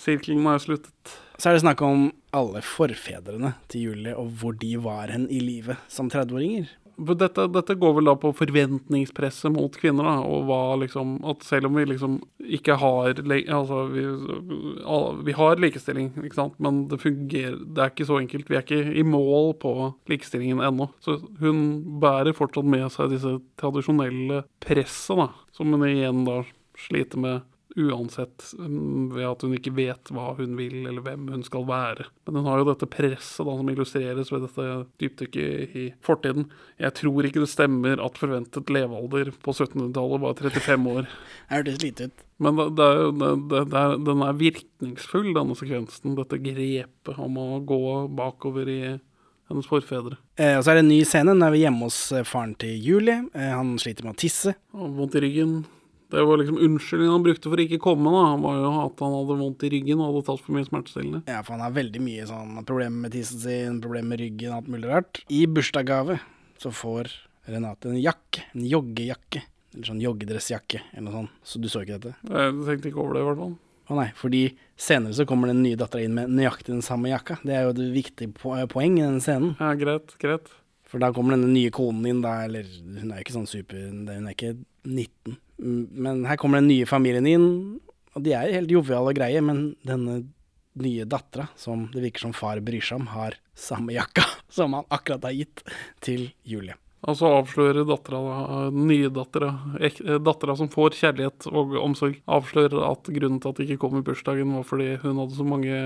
[0.00, 1.12] Sirkelen er sluttet.
[1.40, 5.38] Så er det snakk om alle forfedrene til Julie, og hvor de var hen i
[5.40, 6.66] livet som 30-åringer.
[7.00, 11.70] Dette, dette går vel da på forventningspresset mot kvinner, da, og hva liksom At selv
[11.70, 12.18] om vi liksom
[12.58, 14.04] ikke har Altså, vi,
[15.26, 18.50] vi har likestilling, ikke sant, men det fungerer Det er ikke så enkelt.
[18.50, 19.74] Vi er ikke i mål på
[20.10, 20.90] likestillingen ennå.
[21.04, 21.60] Så hun
[22.02, 26.42] bærer fortsatt med seg disse tradisjonelle presset, da, som hun igjen da
[26.80, 27.46] sliter med
[27.78, 32.06] uansett mm, ved at hun ikke vet hva hun vil, eller hvem hun skal være.
[32.26, 34.66] Men hun har jo dette presset da, som illustreres ved dette
[35.02, 36.48] dypdykket i fortiden.
[36.82, 41.10] Jeg tror ikke det stemmer at forventet levealder på 1700-tallet var 35 år.
[41.50, 42.24] Det hørtes lite ut.
[42.40, 46.14] Men det, det er, jo- det er, den er virkningsfull, denne sekvensen.
[46.16, 47.80] Dette grepet om å gå
[48.16, 48.78] bakover i
[49.50, 50.14] hennes forfedre.
[50.38, 51.34] Eh, og så er det en ny scene.
[51.34, 53.24] Nå er vi hjemme hos eh, faren til Julie.
[53.34, 54.54] Eh, han sliter med å tisse.
[54.78, 55.56] Og vondt i ryggen.
[56.10, 58.26] Det var liksom unnskyldningen han brukte for å ikke komme, da.
[58.32, 61.22] Han var jo at han hadde vondt i ryggen og hadde tatt for mye smertestillende.
[61.30, 64.70] Ja, for han har veldig mye sånn problemer med tissen sin, problemer med ryggen, alt
[64.70, 65.24] mulig rart.
[65.30, 66.18] I bursdagsgave
[66.60, 67.12] så får
[67.50, 68.44] Renate en jakke.
[68.52, 69.42] En joggejakke.
[69.74, 71.34] Eller sånn joggedressjakke, eller noe sånt.
[71.46, 72.16] Så du så ikke dette?
[72.26, 73.52] Jeg tenkte ikke over det, i hvert fall.
[73.90, 74.40] Å nei, fordi
[74.78, 77.40] senere så kommer den nye dattera inn med nøyaktig den samme jakka.
[77.42, 79.56] Det er jo et viktig po poeng i den scenen.
[79.58, 80.50] Ja, greit, greit.
[80.90, 83.78] For da kommer denne nye konen inn, da, eller hun er jo ikke sånn super
[83.78, 84.56] Hun er ikke
[84.88, 85.38] 19.
[85.62, 87.48] Mm, Men her kommer den nye familien inn,
[88.16, 90.22] og de er helt joviale og greie, men denne
[90.80, 94.24] nye dattera, som det virker som far bryr seg om, har samme jakka
[94.56, 95.64] som han akkurat har gitt
[96.02, 96.74] til Julie.
[97.08, 98.18] Og så avslører dattera,
[98.68, 103.60] den nye dattera, eh, dattera som får kjærlighet og omsorg, avslører at grunnen til at
[103.60, 105.78] de ikke kom i bursdagen, var fordi hun hadde så mange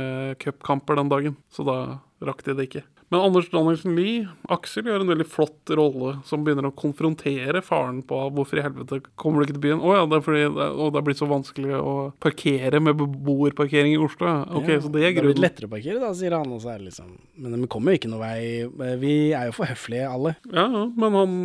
[0.43, 1.37] cupkamper den dagen.
[1.55, 1.77] Så da
[2.25, 2.83] rakk de det ikke.
[3.13, 8.01] Men Anders Danielsen Lie, Aksel, gjør en veldig flott rolle som begynner å konfrontere faren
[8.09, 9.83] på hvorfor i helvete kommer du ikke til byen.
[9.85, 11.93] Å ja, det er fordi det, oh, det er blitt så vanskelig å
[12.25, 14.31] parkere med beboerparkering i Oslo.
[14.57, 16.51] Ok, Ja, så det er blitt lettere å parkere, da, sier han.
[16.57, 17.13] Og så er det liksom
[17.45, 18.97] Men vi kommer jo ikke noe vei.
[19.05, 20.35] Vi er jo for høflige, alle.
[20.51, 21.39] Ja, men han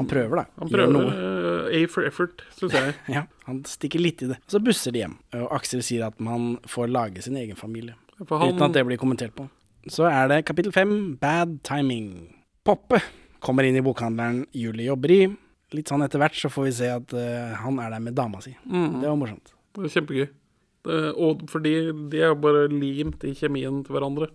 [0.00, 0.46] Han prøver, da.
[0.58, 1.14] Han Gjør prøver noe.
[1.14, 2.94] eh, A for effort, syns jeg.
[3.20, 4.40] Ja, han stikker litt i det.
[4.50, 7.94] Så busser de hjem, og Aksel sier at man får lage sin egen familie.
[8.18, 9.48] Han- Uten at det blir kommentert på.
[9.90, 12.12] Så er det kapittel fem, bad timing.
[12.62, 13.00] Poppe
[13.42, 15.22] kommer inn i bokhandleren Julie jobber i.
[15.72, 18.42] Litt sånn etter hvert så får vi se at uh, han er der med dama
[18.44, 18.52] si.
[18.68, 19.00] Mm.
[19.00, 19.54] Det var morsomt.
[19.72, 20.24] Det er kjempegøy.
[20.82, 21.74] Det, og fordi
[22.12, 24.30] de er jo bare limt i kjemien til hverandre.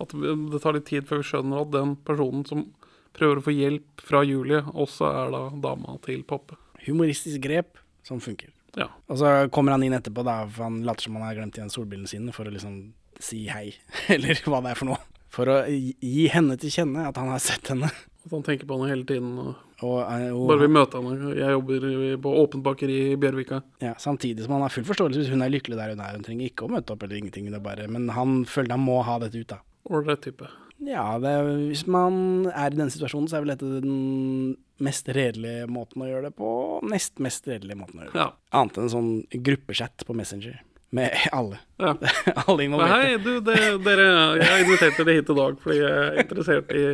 [0.00, 2.68] At det tar litt tid før vi skjønner at den personen som
[3.16, 6.58] prøver å få hjelp fra Julie, også er da dama til Poppe.
[6.84, 8.52] Humoristisk grep som funker.
[8.76, 8.90] Ja.
[9.08, 11.72] Og så kommer han inn etterpå, da, for han later som han har glemt igjen
[11.72, 12.76] solbrillene sine, for å liksom
[13.22, 13.70] si hei,
[14.14, 15.00] eller hva det er for noe.
[15.36, 17.90] For å gi henne til kjenne at han har sett henne.
[18.26, 19.34] At han tenker på henne hele tiden.
[19.42, 21.34] Og Og, eh, og bare vil møte henne.
[21.36, 21.82] Jeg jobber
[22.24, 23.58] på åpent bakeri i Bjørvika.
[23.84, 26.14] Ja, samtidig som han har full forståelse hvis hun er lykkelig der hun er.
[26.16, 29.02] Hun trenger ikke å møte opp eller ingenting, det bare Men han føler han må
[29.04, 29.60] ha dette ut, da.
[29.92, 30.48] Ålreit type.
[30.86, 31.34] Ja, det,
[31.68, 36.08] hvis man er i den situasjonen, så er vel dette den mest redelige måten å
[36.08, 36.48] gjøre det på.
[36.88, 38.30] Nest mest redelige måten å gjøre det Ja.
[38.56, 39.12] Annet enn en sånn
[39.44, 40.58] gruppechat på Messenger.
[40.94, 41.58] Med alle.
[41.82, 41.94] Ja.
[42.46, 43.00] alle involverte.
[43.00, 44.06] hei, du, det, dere,
[44.40, 46.84] jeg inviterte dere hit i dag fordi jeg er interessert i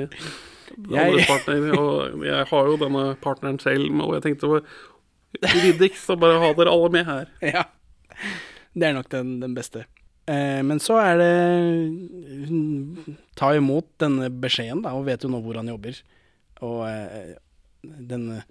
[0.96, 1.66] andres partner.
[1.76, 6.40] Og jeg har jo denne partneren selv, og jeg tenkte det var ryddigst å bare
[6.42, 7.32] ha dere alle med her.
[7.54, 7.66] Ja.
[8.72, 9.84] Det er nok den, den beste.
[10.30, 11.32] Eh, men så er det
[12.46, 15.98] Hun tar imot denne beskjeden, da, og vet jo nå hvor han jobber.
[16.62, 17.34] Og eh,
[17.82, 18.42] denne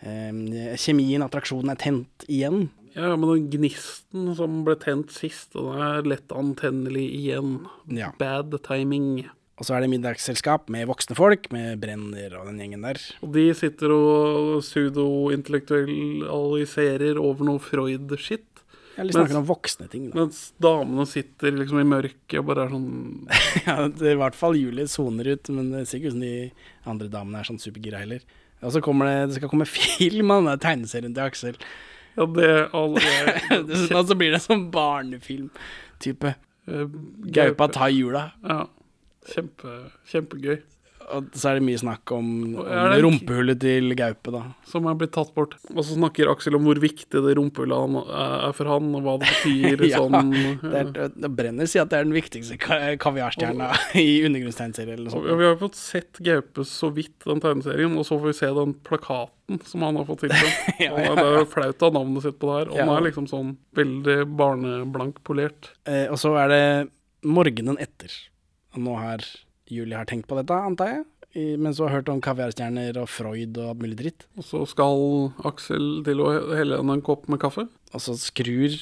[0.00, 2.68] eh, kjemien, attraksjonen, er tent igjen.
[2.96, 7.50] Ja, men den gnisten som ble tent sist, den er lett antennelig igjen.
[7.92, 8.08] Ja.
[8.20, 9.08] Bad timing.
[9.58, 12.98] Og så er det middagsselskap med voksne folk, med Brenner og den gjengen der.
[13.26, 18.46] Og de sitter og pseudointellektualiserer over noe Freud-shit.
[18.98, 20.16] Ja, litt snakker om voksne ting, da.
[20.18, 22.88] Mens damene sitter liksom i mørket og bare er sånn
[23.68, 26.24] Ja, det er I hvert fall Julie soner ut, men det ser ikke ut som
[26.24, 26.50] de
[26.90, 28.22] andre damene er sånn supergira heller.
[28.58, 31.54] Og så kommer det, det skal komme film av den tegneserien til Aksel.
[32.18, 33.02] Ja, det alle
[33.98, 36.34] Og så blir det sånn barnefilm-type.
[36.68, 36.96] Eh,
[37.38, 38.24] Gaupa tar jula.
[38.42, 38.64] Ja.
[39.28, 39.76] Kjempe,
[40.10, 40.58] kjempegøy.
[41.16, 42.26] Og så er det mye snakk om,
[42.60, 44.42] om rumpehullet til Gaupe, da.
[44.68, 45.54] Som er blitt tatt bort.
[45.74, 49.30] Og så snakker Aksel om hvor viktig det rumpehullet er for han, og hva det
[49.32, 49.84] betyr.
[49.88, 52.58] Ja, sånn Det, er, det brenner sier at det er den viktigste
[53.00, 53.70] kaviarstjerna
[54.02, 55.28] i undergrunnstegnserien, eller Og sånt.
[55.30, 58.52] Vi har jo fått sett Gaupe så vidt den tegneserien, og så får vi se
[58.58, 60.64] den plakaten som han har fått tilsendt.
[60.84, 62.72] Ja, Og ja, Det er jo flaut ha navnet sitt på det her.
[62.74, 62.86] Og Ja.
[62.98, 65.72] er liksom sånn veldig barneblankpolert.
[65.88, 66.62] Eh, og så er det
[67.26, 68.12] morgenen etter.
[68.76, 69.24] Og nå har
[69.70, 71.04] Julie har tenkt på dette, antar jeg.
[71.36, 74.24] I, mens hun har hørt om kaviarstjerner og Freud og alt mulig dritt.
[74.40, 75.02] Og så skal
[75.48, 77.66] Aksel til å helle henne en kopp med kaffe.
[77.92, 78.72] Og så skrur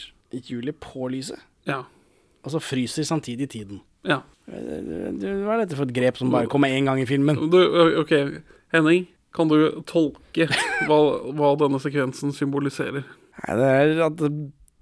[0.47, 1.82] Julie på lyset, Ja.
[2.45, 3.80] og så fryser samtidig tiden.
[4.07, 4.20] ja.
[4.47, 4.55] Eh,
[5.43, 7.34] Hva er dette for et grep som bare kommer én gang i filmen?
[7.51, 7.59] Du,
[8.01, 8.12] OK,
[8.72, 9.09] Henning.
[9.34, 10.47] kan du tolke
[10.87, 10.99] hva,
[11.34, 13.03] hva denne sekvensen symboliserer?
[13.43, 14.22] Nei, det er at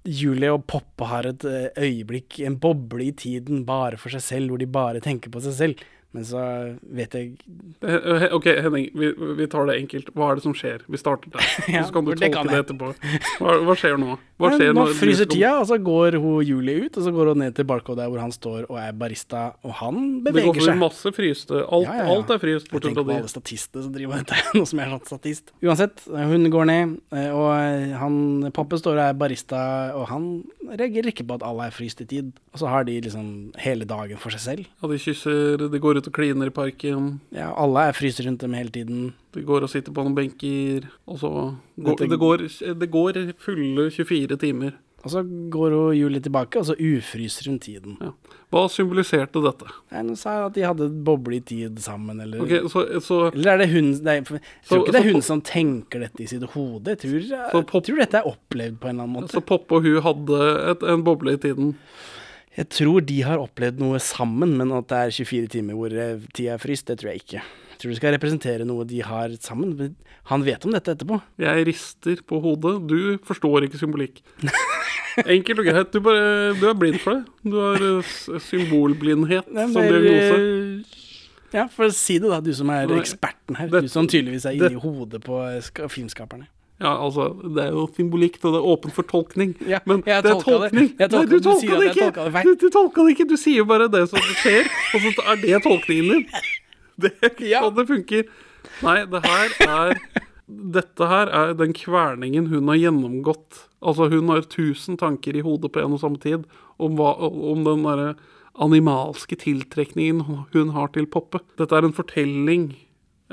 [0.05, 4.53] Julie og Poppe har et eh, øyeblikk, en boble i tiden, bare for seg selv,
[4.53, 5.85] hvor de bare tenker på seg selv.
[6.15, 6.41] Men så
[6.95, 7.35] vet jeg
[7.81, 10.09] Eh, eh, OK, Henning, vi, vi tar det enkelt.
[10.15, 10.83] Hva er det som skjer?
[10.89, 11.43] Vi starter der.
[11.75, 12.91] Ja, så kan du tolke det det etterpå.
[13.41, 14.15] Hva, hva skjer nå?
[14.41, 17.41] Hva skjer Nå fryser tida, og så går hun Julie ut, og så går hun
[17.43, 20.33] ned til Barco der hvor han står og er barista, og han beveger seg.
[20.35, 21.61] Det går beveger for masse fryste.
[21.65, 24.41] Alt, Ja, ja, alt er fryst, Jeg tenker på alle statistene som driver med dette,
[24.57, 25.53] nå som jeg er sånn statist.
[25.65, 28.19] Uansett, hun går ned, eh, og han
[28.55, 29.61] Poppe står og er barista,
[29.97, 30.27] og han
[30.65, 32.31] reagerer ikke på at alle er fryst i tid.
[32.55, 33.27] Og så har de liksom
[33.59, 34.69] hele dagen for seg selv.
[34.81, 37.19] Ja, de kysser, de går ut og kliner i parken.
[37.35, 39.13] Ja, alle er fryser rundt dem hele tiden.
[39.35, 40.87] De går og sitter på noen benker.
[41.07, 41.31] Og så
[41.77, 42.47] går, det, går,
[42.81, 44.75] det går fulle 24 timer.
[45.05, 47.93] Og så går hun Julie tilbake, og så ufryser hun tiden.
[48.01, 48.09] Ja.
[48.49, 49.67] Hva symboliserte dette?
[49.93, 53.51] Nei, Nå sa at de hadde boble i tid sammen, eller okay, så, så, Eller
[53.53, 56.29] er det hun nei, Jeg tror Så- ikke det er hun som tenker dette i
[56.31, 56.95] sitt hode.
[56.95, 59.33] Jeg tror, jeg, pop- tror dette er opplevd på en eller annen måte.
[59.35, 60.41] så Poppe og hun hadde
[60.71, 61.75] et, en boble i tiden.
[62.55, 66.21] Jeg tror de har opplevd noe sammen, men at det er 24 timer hvor eh,
[66.33, 67.41] tida er fryst, det tror jeg ikke.
[67.75, 69.73] Jeg tror det skal representere noe de har sammen.
[69.75, 69.95] men
[70.31, 71.17] Han vet om dette etterpå.
[71.43, 72.77] Jeg rister på hodet.
[72.87, 74.21] Du forstår ikke symbolikk.
[75.25, 75.91] Enkelt og greit.
[75.91, 77.25] Du, bare, du er blind for det.
[77.43, 78.15] Du har eh,
[78.47, 80.39] symbolblindhet Det er som diagnose.
[80.39, 81.01] eh,
[81.55, 83.67] Ja, for å si det, da, du som er Nei, eksperten her.
[83.71, 85.37] det- du som tydeligvis er inni hodet på
[85.91, 86.47] filmskaperne.
[86.81, 89.53] Ja, altså, det er jo symbolikk, og det er åpen for tolkning.
[89.63, 90.89] Ja, Men det er tolkning!
[90.97, 91.07] det.
[91.09, 91.37] tolka Nei, du.
[91.45, 92.43] Tolka det ikke.
[92.43, 93.27] Du, du tolka det ikke.
[93.29, 94.67] Du sier jo bare det som skjer,
[94.97, 96.25] og så er det tolkningen din.
[96.99, 97.61] Det er ikke Ja.
[97.63, 98.27] sånn det funker.
[98.83, 99.99] Nei, det her er
[100.45, 103.63] Dette her er den kverningen hun har gjennomgått.
[103.81, 106.43] Altså, hun har tusen tanker i hodet på en og samme tid
[106.77, 108.11] om, hva, om den derre
[108.61, 110.21] animalske tiltrekningen
[110.53, 111.39] hun har til Poppe.
[111.57, 112.67] Dette er en fortelling,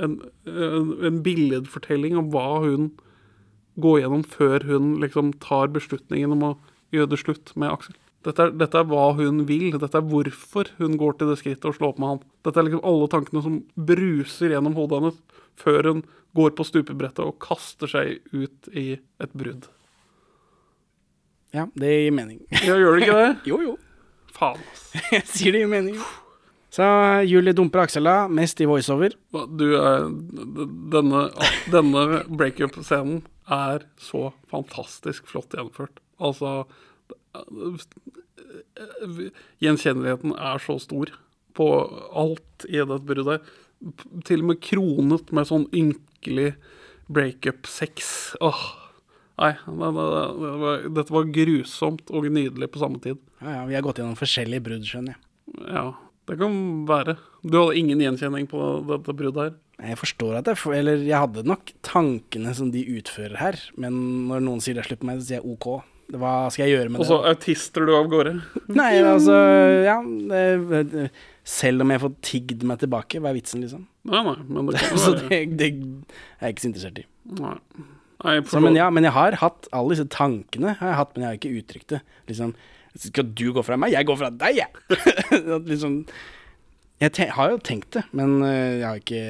[0.01, 0.17] en,
[0.49, 2.89] en, en billedfortelling om hva hun
[3.81, 6.55] gå gjennom før hun liksom tar beslutningen om å
[6.93, 7.97] gjøre det slutt med Aksel.
[8.23, 11.67] Dette er, dette er hva hun vil, dette er hvorfor hun går til det skrittet
[11.73, 12.21] å slå opp med han.
[12.47, 15.23] Dette er liksom alle tankene som bruser gjennom hodet hennes
[15.59, 16.03] før hun
[16.39, 19.67] går på stupebrettet og kaster seg ut i et brudd.
[21.53, 22.41] Ja, det gir mening.
[22.63, 23.33] Ja, gjør det ikke det?
[23.51, 23.75] jo, jo.
[24.33, 24.87] Faen, ass.
[25.17, 25.99] Jeg sier det gir mening.
[26.73, 26.87] Så
[27.29, 29.13] Julie dumper Aksel da, mest i voiceover.
[29.59, 30.07] Du er
[30.95, 31.27] Denne,
[31.69, 33.21] denne breakup-scenen
[33.53, 36.01] er så fantastisk flott gjennomført.
[36.23, 36.65] Altså
[39.63, 41.13] Gjenkjenneligheten er så stor
[41.57, 41.69] på
[42.17, 43.49] alt i det bruddet.
[44.27, 46.53] Til og med kronet med sånn ynkelig
[47.13, 48.37] breakup-sex.
[48.45, 48.63] Åh.
[49.43, 50.07] Nei, det, det,
[50.39, 53.21] det var, dette var grusomt og nydelig på samme tid.
[53.41, 55.23] Ja, ja, Vi har gått gjennom forskjellige brudd, skjønner jeg.
[55.73, 55.87] Ja,
[56.31, 56.55] det kan
[56.89, 57.17] være.
[57.43, 59.57] Du hadde ingen gjenkjenning på dette bruddet her?
[59.83, 63.97] Jeg forstår at jeg for, Eller jeg hadde nok tankene som de utfører her, men
[64.31, 65.69] når noen sier det slutt på meg, så sier jeg OK.
[66.13, 67.05] Hva skal jeg gjøre med det?
[67.07, 68.35] Og så autister du av gårde.
[68.75, 69.37] Nei, altså
[69.87, 69.97] Ja.
[70.03, 71.07] Det,
[71.43, 73.87] selv om jeg får tigd meg tilbake, hva er vitsen, liksom?
[74.11, 77.07] Nei, nei, men det kan Så være det, det er jeg ikke så interessert i.
[77.41, 77.57] Nei.
[78.23, 81.25] Nei, Så, men, ja, men jeg har hatt alle disse tankene, har jeg hatt, men
[81.25, 82.03] jeg har ikke uttrykt det.
[82.31, 82.53] Liksom
[83.09, 83.97] Skal du gå fra meg?
[83.97, 84.71] Jeg går fra deg, jeg!
[85.49, 85.59] Ja.
[85.59, 86.03] liksom
[87.03, 89.23] Jeg har jo tenkt det, men øh, jeg har ikke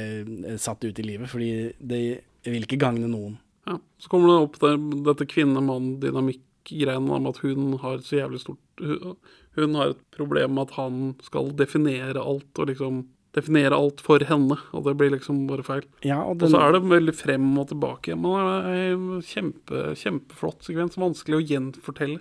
[0.52, 1.50] øh, satt det ut i livet, fordi
[1.80, 2.02] det
[2.44, 3.38] vil ikke gagne noen.
[3.68, 3.78] Ja.
[4.02, 4.76] Så kommer det opp der,
[5.08, 9.16] dette kvinne-mann-dynamikk-greiene om at hun har så jævlig stort hun,
[9.56, 13.04] hun har et problem med at han skal definere alt, og liksom
[13.36, 15.86] definere alt for henne, og det blir liksom bare feil.
[16.04, 18.16] Ja, og Og så er det veldig frem og tilbake.
[18.16, 20.98] Men det er en kjempe, kjempeflott sekvens.
[21.00, 22.20] Vanskelig å gjenfortelle.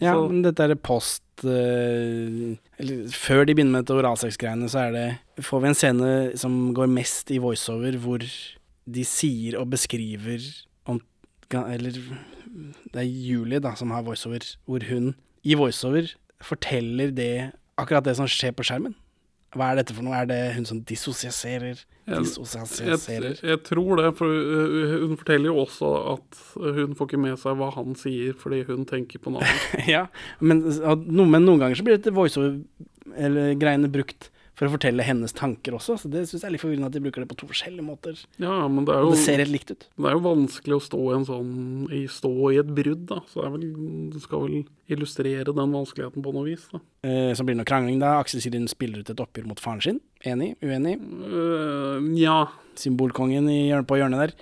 [0.00, 4.86] Ja, Altså, men dette er post uh, Eller før de begynner med dette oralsex-greiene, så
[4.86, 9.70] er det Får vi en scene som går mest i voiceover, hvor de sier og
[9.74, 10.40] beskriver
[10.88, 11.00] om
[11.52, 11.98] Eller
[12.92, 15.12] det er Julie da som har voiceover, hvor hun
[15.42, 16.12] i voiceover
[16.42, 18.94] forteller det akkurat det som skjer på skjermen.
[19.52, 20.16] Hva er dette for noe?
[20.16, 21.82] Er det hun som dissosierer?
[22.08, 23.26] Dissosierer?
[23.28, 24.32] Jeg, jeg tror det, for
[25.04, 26.42] hun forteller jo også at
[26.78, 29.88] hun får ikke med seg hva han sier, fordi hun tenker på noe annet.
[29.94, 30.06] ja,
[30.40, 35.96] men, men noen ganger så blir dette voiceover-greiene brukt for å fortelle hennes tanker også,
[36.02, 38.18] så det syns jeg er litt forvirrende at de bruker det på to forskjellige måter.
[38.42, 39.86] Ja, men det er jo, det ser helt likt ut.
[39.88, 41.52] det er jo vanskelig å stå i en sånn
[41.88, 43.22] i, stå i et brudd, da.
[43.32, 43.64] Så vel,
[44.12, 44.58] det skal vel
[44.92, 46.82] illustrere den vanskeligheten på noe vis, da.
[47.08, 48.18] Eh, så blir det noe krangling da.
[48.20, 50.02] Aksel Sirin spiller ut et oppgjør mot faren sin.
[50.28, 50.52] Enig?
[50.62, 50.98] Uenig?
[51.00, 52.42] Uh, ja.
[52.78, 54.36] Symbolkongen i på hjørnet der.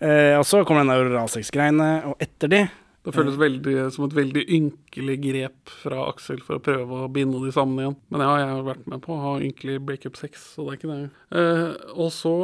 [0.00, 2.64] Eh, og så kommer den der oralsex-greiene, og etter det
[3.00, 7.38] Det føles veldig, som et veldig ynkelig grep fra Aksel for å prøve å binde
[7.40, 7.94] de sammen igjen.
[8.12, 10.80] Men ja, jeg har vært med på å ha ynkelig breakup sex, så det er
[10.80, 10.98] ikke det.
[11.40, 12.34] Eh, og så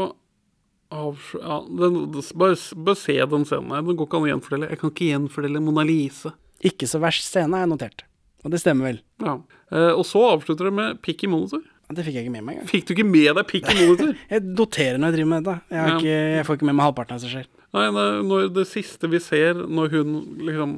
[0.88, 2.00] ja, den,
[2.40, 2.56] bare,
[2.88, 3.84] bare se den scenen her.
[3.84, 4.72] Det går ikke an å gjenfordele.
[4.72, 6.32] Jeg kan ikke gjenfordele Mona Lise.
[6.64, 8.06] Ikke så verst scene, har jeg notert.
[8.46, 9.00] Og det stemmer vel.
[9.24, 9.36] Ja.
[9.74, 11.64] Eh, og så avslutter det med pikk i monitor.
[11.94, 12.68] Det fikk jeg ikke med meg engang.
[12.70, 14.14] Fikk du ikke med deg pikk i monitor?
[14.32, 15.60] Jeg noterer når jeg driver med dette.
[15.70, 15.98] Jeg, Ja.
[15.98, 17.46] ikke, jeg får ikke med meg halvparten av det som skjer.
[17.76, 20.16] Nei, det, når det siste vi ser når hun
[20.48, 20.72] liksom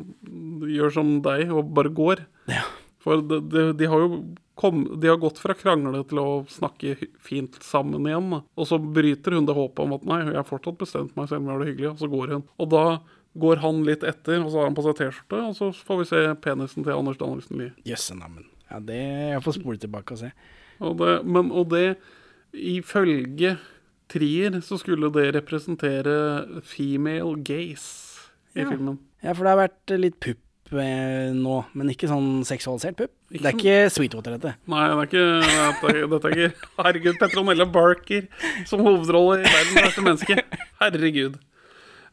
[0.68, 2.62] gjør som deg og bare går Ja.
[3.00, 4.18] For de, de, de har jo
[4.58, 8.28] kom, de har gått fra krangle til å snakke fint sammen igjen.
[8.34, 8.40] Da.
[8.58, 11.44] Og så bryter hun det håpet om at nei, jeg har fortsatt bestemt meg selv
[11.44, 11.90] om jeg har det hyggelig.
[11.94, 12.42] Og så går hun.
[12.58, 12.82] Og da
[13.38, 16.08] går han litt etter, og så har han på seg T-skjorte, og så får vi
[16.10, 17.72] se penisen til Anders Danielsen Lie.
[17.86, 18.48] Jøsse navn.
[18.68, 20.32] Ja, det jeg får spole tilbake og se.
[20.80, 21.96] Og det, men, og det
[22.54, 23.56] ifølge
[24.08, 26.14] Trier så skulle det representere
[26.64, 28.70] female gaze i Ja.
[28.70, 28.98] filmen.
[29.22, 30.38] Ja, for det har vært litt pupp
[30.72, 33.10] eh, nå, men ikke sånn seksualisert pupp.
[33.30, 34.54] Ikke det er sånn- ikke Sweetwater, dette.
[34.66, 35.26] Nei, det er ikke,
[35.82, 38.28] dette, dette er ikke Herregud, Petronella Barker
[38.64, 40.42] som hovedrolle i 'Verdens verste menneske'.
[40.80, 41.36] Herregud.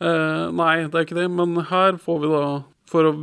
[0.02, 3.16] Uh, nei, det er ikke det, men her får vi da For å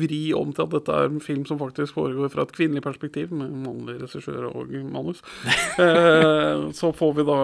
[0.00, 3.34] vri om til at dette er en film som faktisk foregår fra et kvinnelig perspektiv,
[3.36, 5.20] med mannlig regissør og manus,
[5.84, 7.40] eh, så får vi da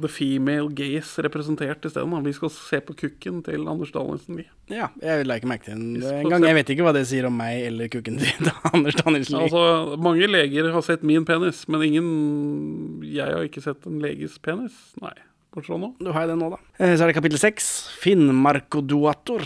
[0.00, 2.14] the female gaze representert isteden.
[2.24, 4.46] Vi skal se på kukken til Anders Danielsen vi.
[4.72, 6.46] Ja, jeg la ikke merke til den en gang.
[6.48, 10.30] Jeg vet ikke hva det sier om meg eller kukken til Anders Danielsen Altså, mange
[10.30, 12.08] leger har sett min penis, men ingen
[13.04, 14.78] Jeg har ikke sett en leges penis.
[15.02, 15.12] Nei.
[15.52, 15.92] Bortsett fra nå.
[16.00, 16.62] Du har jo det nå, da.
[16.78, 17.68] Eh, Så er det kapittel seks.
[18.00, 19.44] Finnmarko duator.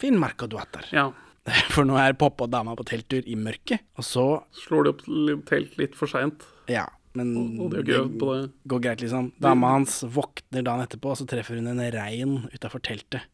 [0.00, 0.06] Duatar.
[0.06, 0.86] Finnmarko duatar.
[0.94, 1.08] Ja.
[1.74, 4.24] For nå er pappa og dama på telttur i mørket, og så
[4.64, 5.04] Slår de opp
[5.48, 6.44] telt litt for seint.
[6.70, 6.84] Ja,
[7.16, 8.50] men Og de det, det.
[8.68, 9.32] går greit, liksom.
[9.40, 13.24] Dama hans våkner dagen etterpå, og så treffer hun en rein utafor teltet.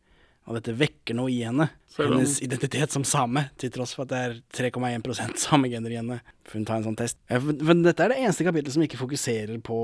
[0.46, 1.66] Og dette vekker noe i henne.
[1.98, 4.18] Hennes identitet som same, til tross for at det
[4.62, 6.20] er 3,1 samegener i henne.
[6.46, 7.18] For hun tar en sånn test.
[7.26, 9.78] Ja, for dette er det eneste kapittelet som ikke fokuserer på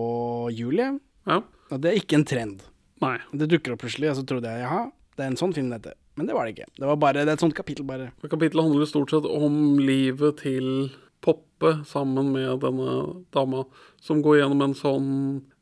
[0.54, 0.92] Julie.
[1.26, 1.40] Ja.
[1.74, 2.62] Og det er ikke en trend.
[3.02, 3.16] Nei.
[3.34, 4.84] Det dukker opp plutselig, og så trodde jeg jaha,
[5.18, 5.96] det er en sånn film, dette.
[6.14, 6.68] Men det var det ikke.
[6.76, 8.10] Det var bare, det er et sånt kapittel, bare.
[8.28, 10.90] Kapittelet handler stort sett om livet til
[11.22, 12.96] Poppe sammen med denne
[13.30, 13.62] dama,
[14.02, 15.12] som går gjennom en sånn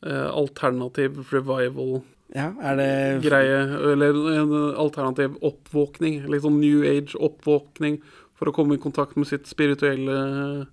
[0.07, 2.17] eh, alternativ revival-greie.
[2.31, 6.23] Ja, er det Eller en alternativ oppvåkning.
[6.31, 7.99] Litt sånn New Age-oppvåkning
[8.39, 10.69] for å komme i kontakt med sitt spirituelle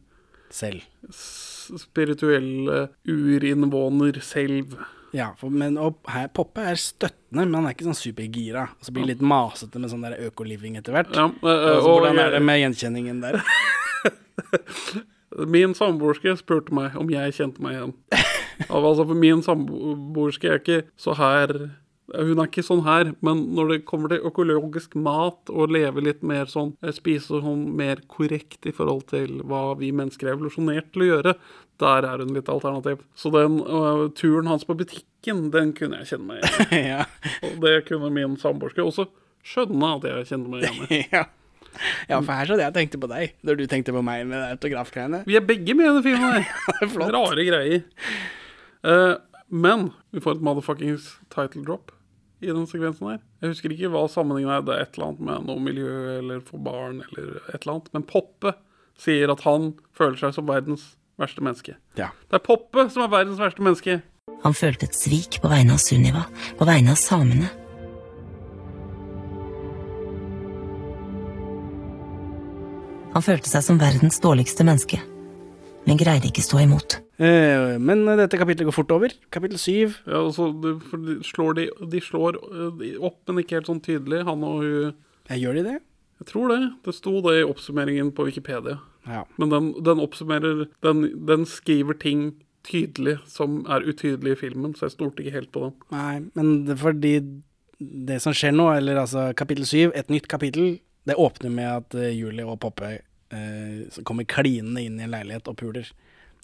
[0.53, 0.85] Selv.
[1.11, 4.77] Spirituelle urinnvåner selv.
[5.15, 8.67] Ja, for, men og, her, Poppe er støttende, men han er ikke sånn supergira.
[8.75, 11.13] Og så blir det litt masete med sånn der økoliving etter hvert.
[11.15, 13.39] Ja, øh, altså, og hvordan er det med gjenkjenningen der?
[15.55, 17.95] Min samboerske spurte meg om jeg kjente meg igjen.
[18.57, 21.51] Altså, for min samboerske er ikke så her
[22.15, 26.21] Hun er ikke sånn her, men når det kommer til økologisk mat og leve litt
[26.23, 30.87] mer sånn eh, Spise sånn mer korrekt i forhold til hva vi mennesker er evolusjonert
[30.93, 31.33] til å gjøre,
[31.83, 33.03] der er hun litt alternativ.
[33.19, 36.79] Så den uh, turen hans på butikken, den kunne jeg kjenne meg igjen i.
[36.93, 37.01] ja.
[37.49, 39.09] Og det kunne min samboerske også
[39.47, 41.01] skjønne at jeg kjente meg igjen i.
[41.17, 41.25] ja.
[42.07, 44.39] ja, for her så hadde jeg tenkte på deg, når du tenkte på meg med
[44.39, 45.25] det autografgreiene.
[45.27, 46.49] Vi er begge med i denne filmen her.
[46.79, 47.11] Er flott.
[47.19, 47.85] Rare greier.
[48.87, 49.19] Uh,
[49.51, 51.91] men vi får et motherfuckings title drop
[52.41, 53.19] i den sekvensen her.
[53.41, 54.63] Jeg husker ikke hva sammenhengen er.
[54.65, 57.91] Det er et eller annet med noe miljø eller for barn eller et eller annet.
[57.95, 58.53] Men Poppe
[58.97, 61.77] sier at han føler seg som verdens verste menneske.
[61.97, 62.11] Ja.
[62.29, 64.01] Det er Poppe som er verdens verste menneske.
[64.43, 66.27] Han følte et svik på vegne av Sunniva,
[66.59, 67.49] på vegne av samene.
[73.15, 74.99] Han følte seg som verdens dårligste menneske,
[75.87, 76.97] men greide ikke stå imot.
[77.17, 79.13] Eh, men dette kapittelet går fort over.
[79.33, 79.97] Kapittel syv.
[80.05, 80.75] Ja, altså, de,
[81.07, 84.25] de slår de, de slår eh, opp, men ikke helt sånn tydelig.
[84.27, 84.97] Han og hun
[85.31, 85.77] Jeg gjør de det?
[86.21, 86.61] Jeg tror det.
[86.85, 88.79] Det sto det i oppsummeringen på Wikipedia.
[89.07, 89.23] Ja.
[89.39, 92.29] Men den, den oppsummerer den, den skriver ting
[92.67, 95.75] tydelig som er utydelig i filmen, så jeg stolte ikke helt på den.
[95.93, 97.13] Nei, men det, fordi
[97.79, 101.95] det som skjer nå, eller altså kapittel syv, et nytt kapittel, det åpner med at
[101.95, 102.97] eh, Julie og Poppe
[103.91, 105.89] så kommer klinende inn i en leilighet og puler.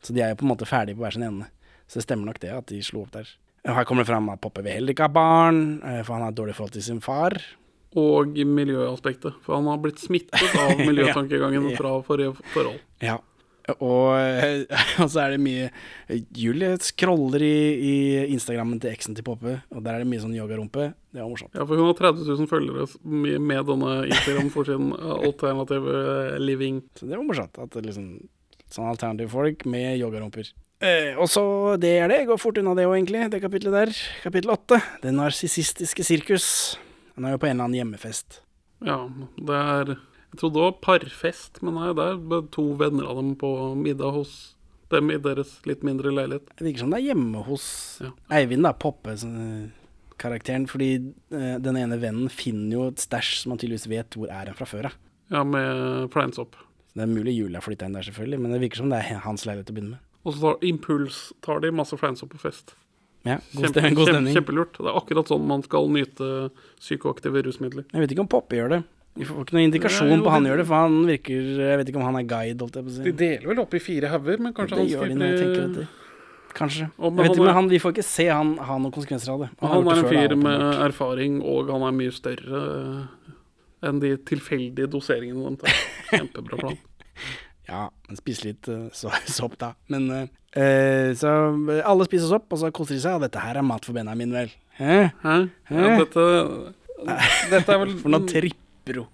[0.03, 1.47] Så de er jo på en måte ferdige på hver sin ende.
[1.88, 3.27] Så det stemmer nok det at de slo opp der.
[3.63, 6.34] Her kommer det fram at Poppe vil heller ikke ha barn, eh, for han har
[6.34, 7.31] et dårlig forhold til sin far.
[7.95, 11.77] Og miljøaspektet, for han har blitt smittet av miljøtankegangen Ja.
[11.77, 12.79] fra forrige forhold.
[13.05, 13.19] Ja.
[13.78, 14.66] Og, eh,
[15.03, 15.70] og så er det mye
[16.36, 17.95] Julie scroller i, i
[18.34, 20.91] Instagrammen til eksen til Poppe, og der er det mye sånn yogarumpe.
[21.14, 21.53] Det var morsomt.
[21.55, 24.91] Ja, for hun har 30 000 følgere med, denne Instagram for sin
[25.30, 25.97] alternative
[26.41, 26.84] living.
[26.97, 27.59] Så det var morsomt.
[27.61, 28.16] At det liksom
[28.74, 30.47] Sånn alternative folk med yogarumper.
[30.82, 31.43] Eh, og så
[31.78, 32.24] Det er det.
[32.26, 33.28] Går fort unna det òg, egentlig.
[33.30, 33.91] Det kapitlet der.
[34.24, 34.80] Kapittel åtte.
[35.03, 36.47] Det narsissistiske sirkus.
[37.14, 38.41] Han er jo på en eller annen hjemmefest.
[38.84, 38.97] Ja,
[39.38, 39.93] det er
[40.34, 44.15] Jeg trodde det var parfest, men nei, det er to venner av dem på middag
[44.15, 44.34] hos
[44.93, 46.49] dem i deres litt mindre leilighet.
[46.57, 47.65] Det virker som det er hjemme hos
[48.01, 48.09] Ja.
[48.39, 50.67] Eivind, da, Poppe-karakteren.
[50.69, 50.89] Fordi
[51.34, 54.57] eh, den ene vennen finner jo et stæsj som han tydeligvis vet hvor er han
[54.57, 54.97] fra før av.
[55.34, 56.57] Ja, med fleinsopp.
[56.93, 59.21] Det er mulig Julie har flytta inn der, selvfølgelig, men det virker som det er
[59.25, 60.01] hans leilighet å begynne med.
[60.23, 62.75] Og så tar impuls tar de masse fleinsopp på fest.
[63.25, 64.36] Ja, god, Kjempe, stem kjempe, stemning.
[64.36, 64.77] kjempelurt.
[64.77, 66.27] Det er akkurat sånn man skal nyte
[66.84, 67.86] psykoaktive rusmidler.
[67.93, 68.81] Jeg vet ikke om Poppe gjør det.
[69.14, 71.41] Vi får ikke noen indikasjon Nei, jo, på han det- gjør det, for han virker
[71.61, 73.03] Jeg vet ikke om han er guide, holdt jeg på å si.
[73.03, 75.38] De deler vel opp i fire hauger, men kanskje det han gjør de når jeg
[75.43, 75.88] skriver.
[76.53, 76.88] Kanskje.
[76.99, 79.39] Og, Jeg vet ikke, men han, vi får ikke se han ha noen konsekvenser av
[79.43, 79.49] det.
[79.61, 84.11] Han, han er en fyr med erfaring, og han er mye større eh, enn de
[84.30, 85.82] tilfeldige doseringene de tar.
[86.11, 86.78] Kjempebra plan.
[87.64, 89.70] Ja, men spis litt uh, så, sopp, da.
[89.88, 90.26] Men eh,
[90.59, 91.30] eh, Så
[91.72, 93.16] eh, alle spiser sopp, og så koser de seg.
[93.16, 94.51] Og dette her er mat for Benjamin, vel?
[94.76, 94.97] Hæ?
[95.24, 95.36] Hæ?
[95.72, 95.93] Ja, Hæ?
[96.01, 96.26] dette,
[97.53, 98.28] dette er vel For noe
[98.84, 99.07] trippro.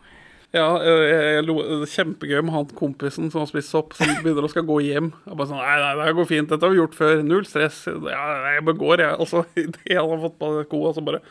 [0.50, 4.66] Ja, jeg, lo, kjempegøy med han kompisen som har spist sopp, som begynner å skal
[4.66, 5.12] gå hjem.
[5.28, 7.22] Jeg bare sånn, nei, nei, det går fint, dette har vi gjort før.
[7.26, 7.84] Null stress.
[7.86, 8.24] Ja,
[8.56, 9.20] jeg bare går, jeg.
[9.22, 11.22] Altså, så idet han har fått på skoa, så bare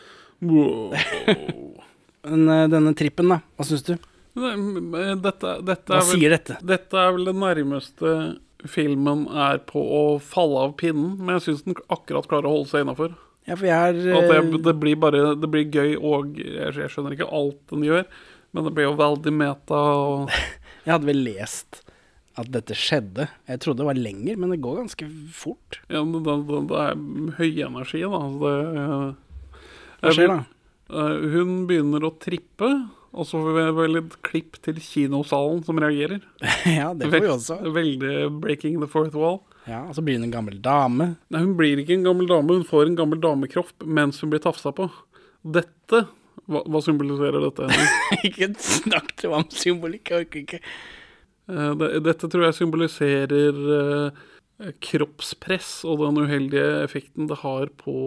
[0.47, 0.95] wow.
[2.28, 3.41] Men eh, denne trippen, da?
[3.59, 3.97] Hva syns du?
[4.39, 6.59] Dette, dette, Hva er vel, sier dette?
[6.62, 8.12] dette er vel det nærmeste
[8.70, 12.70] filmen er på å falle av pinnen, men jeg syns den akkurat klarer å holde
[12.70, 13.18] seg innafor.
[13.49, 16.74] Ja, for jeg er At det, eh, det blir bare Det blir gøy, og jeg,
[16.76, 18.05] jeg skjønner ikke alt den gjør,
[18.53, 19.78] men det blir jo veldig meta.
[20.05, 20.34] Og,
[20.84, 21.82] Jeg hadde vel lest
[22.38, 23.26] at dette skjedde.
[23.51, 25.80] Jeg trodde det var lenger, men det går ganske fort.
[25.90, 27.01] ja, det, det, det, det er
[27.40, 28.20] høy energi, da.
[28.22, 28.55] Så det,
[29.99, 30.38] Hva skjer da?
[30.88, 32.70] Eh, hun begynner å trippe,
[33.12, 36.22] og så får vi vel et klipp til kinosalen som reagerer.
[36.78, 37.59] ja, det får vi også.
[37.74, 39.42] Veldig breaking the fourth wall.
[39.69, 41.14] Ja, Og så blir hun en gammel dame.
[41.29, 44.43] Nei, hun blir ikke en gammel dame, hun får en gammel damekropp mens hun blir
[44.45, 44.89] tafsa på.
[45.45, 46.07] Dette
[46.49, 47.66] Hva, hva symboliserer dette?
[48.27, 50.61] Ikke snakk til meg om symbolikk, jeg orker ikke.
[51.53, 54.23] Eh, dette tror jeg symboliserer eh,
[54.85, 57.99] kroppspress og den uheldige effekten det har på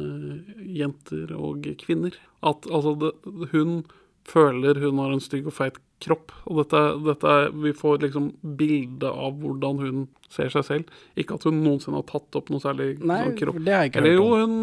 [0.00, 2.16] eh, jenter og kvinner.
[2.40, 3.12] At altså det,
[3.52, 3.82] hun
[4.24, 6.32] føler hun har en stygg og feit kropp.
[6.48, 10.96] Og dette, dette er, Vi får liksom bilde av hvordan hun ser seg selv.
[11.18, 13.60] Ikke at hun noensinne har tatt opp noe særlig Nei, sånn kropp.
[13.62, 14.58] det har jeg ikke Eller jo, hun,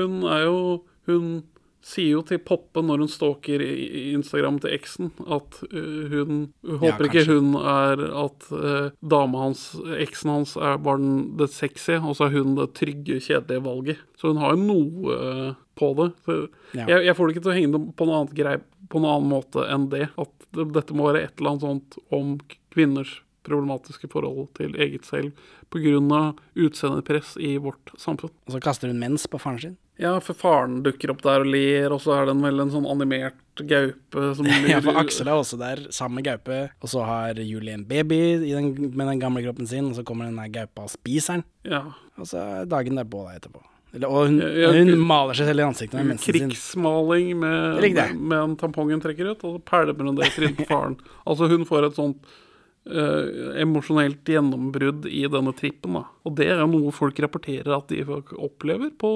[0.00, 0.60] hun er jo
[1.04, 1.34] Hun
[1.84, 6.38] sier jo til Poppe når hun stalker Instagram til eksen, at øh, hun
[6.80, 9.66] håper ikke hun er at øh, dama hans,
[10.00, 14.00] eksen hans, er bare den, det sexy, og så er hun det trygge, kjedelige valget.
[14.16, 16.08] Så hun har jo noe øh, på det.
[16.72, 16.86] Ja.
[16.94, 18.56] jeg, jeg får det ikke til å henge på noe annet grei
[18.88, 20.08] på noen annen måte enn det.
[20.20, 22.36] At det, dette må være et eller annet sånt om
[22.74, 25.32] kvinners problematiske forhold til eget selv
[25.70, 26.34] pga.
[26.56, 28.32] utseendepress i vårt samfunn.
[28.46, 29.76] Og så kaster hun mens på faren sin.
[30.00, 32.86] Ja, for faren dukker opp der og ler, og så er det vel en sånn
[32.90, 36.56] animert gaupe som Ja, for Aksel er også der, sammen med gaupe.
[36.82, 40.02] Og så har Julie en baby i den, med den gamle kroppen sin, og så
[40.06, 41.46] kommer den der gaupa og spiser den.
[41.70, 41.84] Ja.
[42.18, 43.62] Og så er dagen derpå da etterpå.
[43.94, 46.48] Eller, og hun, Ja, hun maler seg selv i ansiktet med mensen sin.
[46.50, 50.34] Krigsmaling med, med, med en tampong hun trekker ut, og så pælmer hun det i
[50.34, 50.98] trynet på faren.
[51.22, 52.34] Altså, hun får et sånt
[52.88, 56.04] eh, emosjonelt gjennombrudd i denne trippen, da.
[56.24, 58.00] Og det er jo noe folk rapporterer at de
[58.40, 59.10] opplever på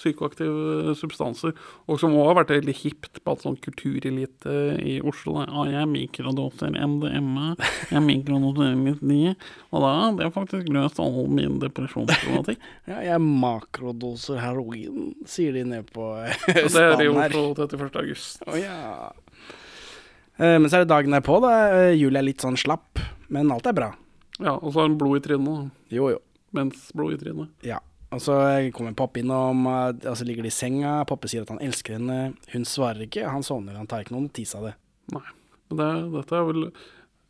[0.00, 1.52] psykoaktive substanser,
[1.84, 5.42] og som også har vært veldig hipt på at sånn kulturelite i Oslo.
[5.44, 7.52] Ja, jeg mikrodoser MDMA,
[7.92, 9.12] jeg mikrodoser LSD,
[9.70, 12.60] og da det har faktisk løst all min depresjonsproblematikk.
[12.90, 17.10] Ja, jeg makrodoser heroin, sier de ned på Og det er i.
[17.12, 18.00] Oslo 31.
[18.00, 18.42] august.
[18.48, 19.12] Oh, ja.
[20.40, 21.52] Eh, Men så er det dagen derpå, da.
[21.76, 23.90] Eh, Julie er litt sånn slapp, men alt er bra.
[24.40, 25.70] Ja, og så har hun blod i trynet.
[25.92, 26.20] Jo, jo.
[26.56, 27.50] Mens blod i trynet.
[27.66, 27.78] Ja.
[28.10, 28.34] Og så
[28.74, 31.04] kommer Poppe innom, eh, og så ligger de i senga.
[31.06, 32.34] Poppe sier at han elsker henne.
[32.54, 33.76] Hun svarer ikke, han sovner.
[33.76, 34.74] Han tar ikke noen notis av det.
[35.12, 35.26] Nei.
[35.70, 36.64] Men det, dette er vel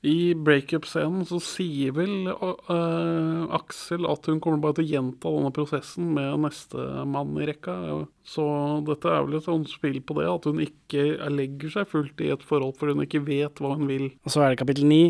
[0.07, 5.53] I breakup-scenen så sier vel uh, Aksel at hun kommer bare til å gjenta denne
[5.53, 7.75] prosessen med neste mann i rekka.
[8.25, 8.45] Så
[8.87, 12.31] dette er vel et sånt spill på det, at hun ikke legger seg fullt i
[12.33, 14.09] et forhold for hun ikke vet hva hun vil.
[14.25, 15.03] Og så er det kapittel ni.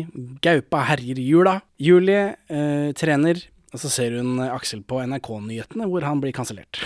[0.43, 1.59] Gaupa herjer i jula.
[1.81, 3.39] Julie uh, trener,
[3.71, 6.81] og så ser hun Aksel på NRK-nyhetene, hvor han blir kansellert.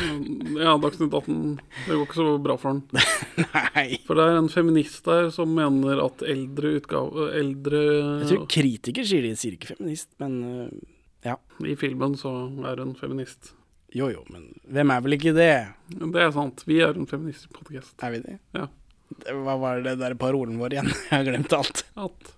[0.53, 1.39] Ja, Dagsnytt 18.
[1.87, 2.83] Det går ikke så bra for han.
[3.41, 3.97] Nei.
[4.05, 7.81] For det er en feminist der som mener at eldre utgave Eldre
[8.21, 10.75] Jeg tror kritiker sier de sier ikke feminist, men eh,
[11.25, 11.39] ja.
[11.65, 12.35] I filmen så
[12.69, 13.55] er hun feminist.
[13.95, 15.51] Jo jo, men hvem er vel ikke det?
[15.89, 16.65] Det er sant.
[16.69, 17.95] Vi er en feministisk podkast.
[18.05, 18.37] Er vi det?
[18.53, 18.69] Ja.
[19.33, 20.93] Hva var det der parolen vår igjen?
[21.09, 21.85] Jeg har glemt alt.
[21.97, 22.35] At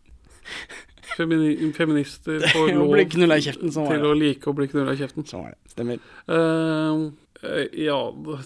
[1.15, 5.25] femini feminister får lov kjeften, sånn til å like å bli knulla i kjeften.
[5.29, 5.73] Sånn var det.
[5.75, 6.03] Stemmer.
[6.27, 7.97] Eh, ja,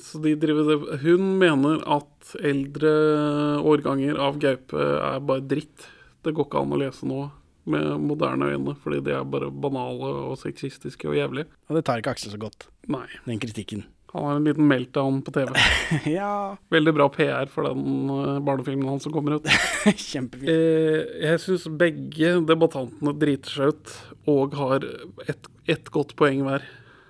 [0.04, 2.92] så de driver det Hun mener at eldre
[3.64, 5.88] årganger av gaupe er bare dritt.
[6.22, 7.30] Det går ikke an å lese nå.
[7.72, 11.46] med moderne øyne, fordi de er bare banale og sexistiske og jævlige.
[11.70, 13.06] Og det tar ikke Aksel så godt, Nei.
[13.28, 13.84] den kritikken.
[14.12, 15.54] Han har en liten meltdown på TV.
[16.12, 19.48] ja, Veldig bra PR for den eh, barnefilmen hans som kommer ut.
[20.12, 20.52] kjempefint.
[20.52, 23.96] Eh, jeg syns begge debattantene driter seg ut
[24.32, 24.86] og har
[25.32, 26.64] ett et godt poeng hver.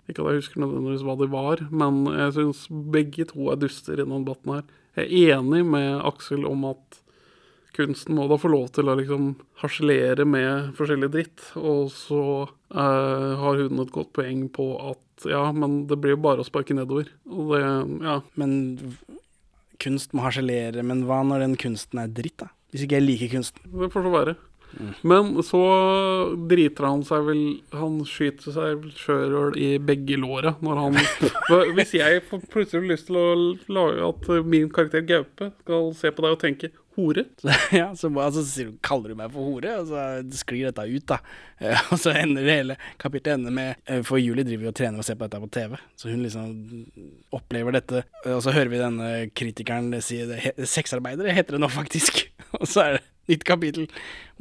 [0.10, 3.95] Ikke at jeg husker nødvendigvis hva de var, men jeg syns begge to er duster
[3.95, 4.66] i denne debatten her.
[4.97, 6.99] Jeg er enig med Aksel om at
[7.76, 9.30] kunsten må da få lov til å liksom
[9.62, 15.44] harselere med forskjellig dritt, og så eh, har hun et godt poeng på at ja,
[15.54, 17.12] men det blir jo bare å sparke nedover.
[17.30, 17.62] Og det,
[18.06, 18.20] ja.
[18.40, 18.56] Men
[19.82, 22.50] kunst må harselere, men hva når den kunsten er dritt, da?
[22.72, 23.66] Hvis ikke jeg liker kunsten.
[23.68, 24.36] Det får så være.
[25.04, 25.62] Men så
[26.50, 27.42] driter han seg vel
[27.76, 31.00] Han skyter seg sjøl i begge låra når han
[31.78, 33.28] Hvis jeg får plutselig lyst til å
[33.72, 37.24] lage at min karakter Gaupe skal se på deg og tenke 'hore',
[37.72, 40.02] ja, så, altså, så kaller du meg for hore, og så
[40.42, 41.22] sklir dette ut, da.
[41.62, 44.76] Eh, Og så ender det hele kapittelet ender med eh, For Julie driver jo og
[44.76, 46.52] trener og ser på dette på TV, så hun liksom
[47.32, 48.04] opplever dette.
[48.28, 52.26] Og så hører vi denne kritikeren si det Sexarbeidere heter det nå, faktisk.
[52.60, 53.88] Og så er det nytt kapittel.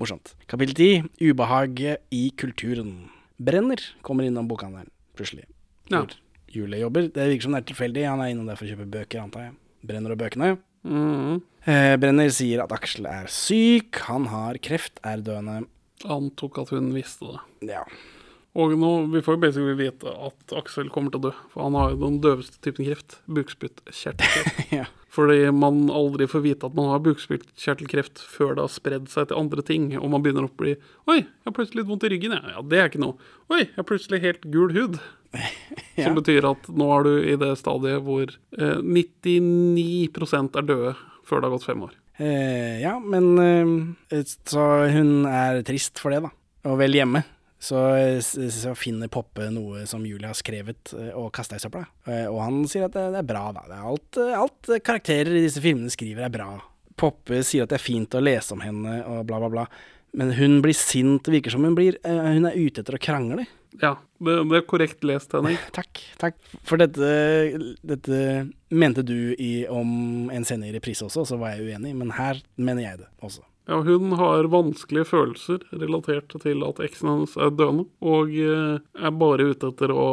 [0.01, 0.35] Morsomt.
[0.51, 0.91] Kapittel ti.
[1.31, 3.09] Ubehaget i kulturen.
[3.41, 5.47] Brenner kommer innom bokhandelen plutselig.
[5.93, 6.03] Ja.
[6.51, 7.09] Julie jobber.
[7.13, 8.07] Det virker som det er tilfeldig.
[8.09, 9.55] Han er innom der for å kjøpe bøker, antar jeg.
[9.87, 10.57] Brenner og bøkene.
[10.85, 15.67] mm, Eh, Brenner sier at Aksel er syk, han har kreft, er døende.
[16.09, 17.69] antok at hun visste det.
[17.75, 17.83] Ja.
[18.59, 21.77] Og nå, vi får jo basically vite at Aksel kommer til å dø, for han
[21.79, 23.21] har jo den døveste typen kreft.
[23.31, 24.73] Bukspyttkjertelkreft.
[24.81, 24.89] ja.
[25.11, 29.39] Fordi man aldri får vite at man har bukspyttkjertelkreft før det har spredd seg til
[29.39, 30.77] andre ting, og man begynner å bli
[31.11, 32.55] Oi, jeg har plutselig litt vondt i ryggen, jeg.
[32.55, 33.31] Ja, det er ikke noe.
[33.51, 35.01] Oi, jeg har plutselig helt gul hud.
[35.99, 36.07] Ja.
[36.07, 40.07] Som betyr at nå er du i det stadiet hvor eh, 99
[40.49, 40.95] er døde
[41.29, 41.93] før det har gått fem år.
[42.17, 46.33] Eh, ja, men eh, Så hun er trist for det, da.
[46.71, 47.23] Og vel hjemme.
[47.61, 47.79] Så,
[48.23, 51.85] så finner Poppe noe som Julie har skrevet eh, og kaster i søpla.
[52.09, 53.67] Eh, og han sier at det, er bra, da.
[53.69, 56.55] Det er alt, eh, alt karakterer i disse filmene skriver, er bra.
[57.01, 59.67] Poppe sier at det er fint å lese om henne og bla, bla, bla.
[60.17, 61.29] Men hun blir sint.
[61.31, 63.45] Virker som hun blir Hun er ute etter å krangle.
[63.79, 65.61] Ja, det, er korrekt lest, Henning.
[65.77, 66.01] Takk.
[66.19, 66.41] takk.
[66.67, 67.13] For dette,
[67.87, 68.23] dette
[68.73, 71.95] mente du i, om en scene i reprise også, så var jeg uenig.
[72.01, 73.45] Men her mener jeg det også.
[73.71, 79.15] Ja, hun har vanskelige følelser relatert til at eksen hennes er døende, og eh, er
[79.21, 80.09] bare ute etter å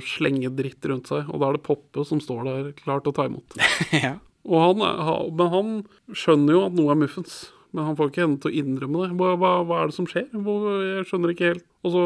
[0.00, 1.28] slenge dritt rundt seg.
[1.28, 3.58] Og da er det Poppe som står der klar til å ta imot.
[4.04, 4.14] ja.
[4.48, 5.74] Og han, er- men han
[6.16, 7.42] skjønner jo at noe er muffens.
[7.72, 9.14] Men han får ikke henne til å innrømme det.
[9.16, 10.26] Hva, hva, hva er det som skjer?
[10.32, 11.62] Jeg skjønner ikke helt.
[11.88, 12.02] Og så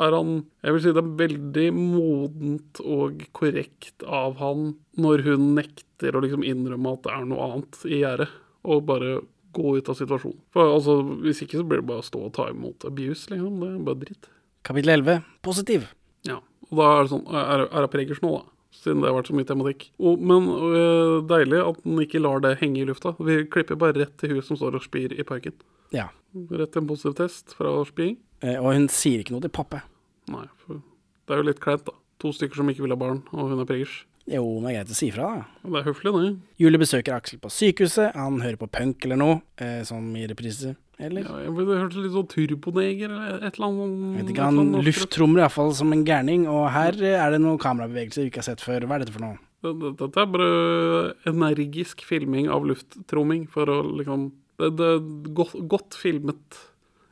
[0.00, 0.30] er han
[0.64, 6.22] Jeg vil si det er veldig modent og korrekt av han når hun nekter å
[6.24, 8.30] liksom innrømme at det er noe annet i gjerdet,
[8.64, 9.18] og bare
[9.56, 10.38] gå ut av situasjonen.
[10.54, 13.58] For altså, Hvis ikke så blir det bare å stå og ta imot abuse, liksom.
[13.60, 14.30] Det er bare dritt.
[14.66, 15.26] Kapittel 11.
[15.46, 15.86] Positiv.
[16.28, 16.38] Ja,
[16.68, 18.44] og da er det sånn Er er det preggers nå, da?
[18.80, 19.88] Siden det har vært så mye tematikk.
[19.98, 23.12] Og, men øh, deilig at den ikke lar det henge i lufta.
[23.18, 25.56] Vi klipper bare rett til hun som står og spyr i parken.
[25.92, 26.06] Ja.
[26.54, 28.14] Rett til en positiv test fra spying.
[28.46, 29.82] Eh, og hun sier ikke noe til pappa.
[30.30, 31.96] Nei, for det er jo litt kleint, da.
[32.22, 34.04] To stykker som ikke vil ha barn, og hun er preggers.
[34.30, 35.70] Jo, men det er greit å si fra, da.
[35.70, 36.28] Det er høflig, det.
[36.62, 38.14] Julie besøker Aksel på sykehuset.
[38.14, 40.76] Han hører på punk eller noe, eh, som i reprise.
[41.00, 41.24] Eller?
[41.24, 43.80] Ja, jeg det hørtes litt sånn turboneger eller et eller annet.
[43.80, 47.40] sånn- Jeg vet ikke, Han lufttrommer iallfall som en gærning, og her eh, er det
[47.40, 48.86] noen kamerabevegelser vi ikke har sett før.
[48.86, 49.38] Hva er dette for noe?
[49.62, 55.54] Det- det- Dette er bare energisk filming av lufttromming for å liksom Det, det godt,
[55.66, 56.36] godt filmet.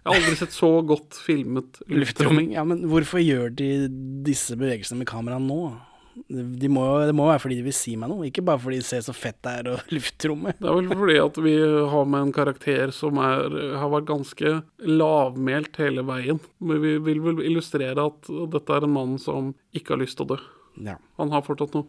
[0.05, 1.99] Jeg har aldri sett så godt filmet lufttromming.
[1.99, 2.53] Lufttromming?
[2.53, 3.89] Ja, men hvorfor gjør de
[4.23, 5.81] disse bevegelsene med kamera nå?
[6.29, 8.87] De må, det må være fordi de vil si meg noe, ikke bare fordi de
[8.89, 10.59] ser så fett det er og luftrommet.
[10.59, 11.55] Det er vel fordi at vi
[11.95, 14.53] har med en karakter som er, har vært ganske
[14.89, 16.41] lavmælt hele veien.
[16.61, 20.29] Men vi vil vel illustrere at dette er en mann som ikke har lyst til
[20.29, 20.41] å dø.
[20.87, 21.89] Ja, Han har fortsatt noe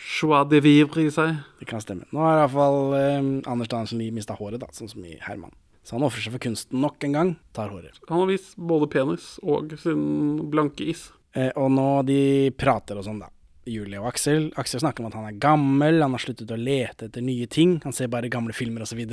[0.00, 1.42] joie de vivre i seg.
[1.60, 2.06] det kan stemme.
[2.14, 3.18] Nå har iallfall eh,
[3.50, 5.52] Anders Danielsen Lie mista håret, da, sånn som i Herman.
[5.84, 7.98] Så han ofrer seg for kunsten nok en gang, tar håret.
[8.08, 11.10] Han har vist både penis og sin blanke is.
[11.36, 12.20] Eh, og nå de
[12.58, 13.28] prater og sånn, da.
[13.68, 14.50] Julie og Aksel.
[14.58, 17.78] Aksel snakker om at han er gammel, han har sluttet å lete etter nye ting.
[17.84, 19.02] Han ser bare gamle filmer osv.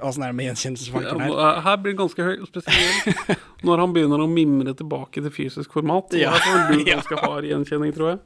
[0.00, 1.32] Åssen er det med Ja, gjenkjennelsesfaktoren her?
[1.44, 3.34] er- her blir det ganske høy, spesielt
[3.68, 6.14] når han begynner å mimre tilbake til fysisk format.
[6.16, 6.30] Ja.
[6.32, 8.20] Her får du ganske hard gjenkjenning, tror jeg.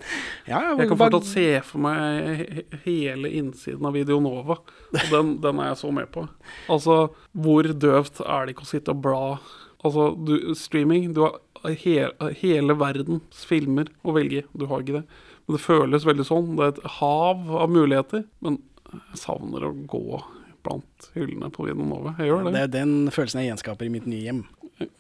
[0.53, 5.33] Ja, ja, Jeg kan bare- fortsatt se for meg hele innsiden av Videonova, og den,
[5.43, 6.29] den er jeg så med på.
[6.71, 7.01] Altså,
[7.35, 9.25] hvor døvt er det ikke å sitte og bla?
[9.83, 11.41] Altså, du, streaming, du har
[11.83, 11.97] he,
[12.45, 14.45] hele verdens filmer å velge.
[14.55, 15.09] Du har ikke det.
[15.49, 16.51] Men det føles veldig sånn.
[16.59, 18.27] Det er et hav av muligheter.
[18.45, 18.61] Men
[18.93, 20.21] jeg savner å gå
[20.67, 22.15] blant hyllene på Videonova.
[22.21, 22.53] Jeg gjør det.
[22.55, 24.43] Det er den følelsen jeg gjenskaper i mitt nye hjem.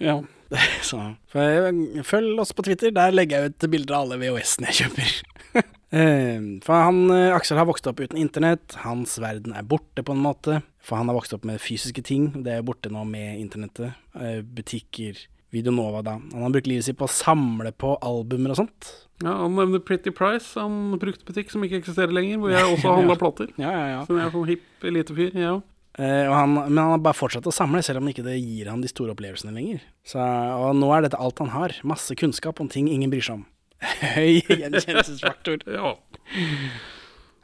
[0.02, 0.18] Ja.
[0.88, 0.98] Så
[1.36, 1.68] eh,
[2.08, 5.18] følg oss på Twitter, der legger jeg ut bilder av alle VHS-ene jeg kjøper.
[5.88, 10.12] Eh, For han, eh, Aksel har vokst opp uten internett, hans verden er borte på
[10.12, 10.58] en måte.
[10.84, 13.96] For han har vokst opp med fysiske ting, det er borte nå med internettet.
[14.12, 15.16] Eh, Butikker,
[15.56, 16.18] Videonova da.
[16.34, 18.90] Han har brukt livet sitt på å samle på albumer og sånt.
[19.24, 23.16] Ja, Han nevner Pretty Price, en bruktbutikk som ikke eksisterer lenger, hvor jeg også handla
[23.18, 23.50] plater.
[23.58, 24.00] Ja, ja, ja.
[24.06, 25.64] Så jeg er sånn hipp elitefyr, jeg òg.
[25.98, 28.84] Eh, han, men han har bare fortsatt å samle, selv om ikke det gir han
[28.84, 29.80] de store opplevelsene lenger.
[30.06, 31.74] Så, og nå er dette alt han har.
[31.82, 33.46] Masse kunnskap om ting ingen bryr seg om.
[34.14, 35.64] Høy gjenkjennelsesfaktor.
[35.78, 35.96] Ja.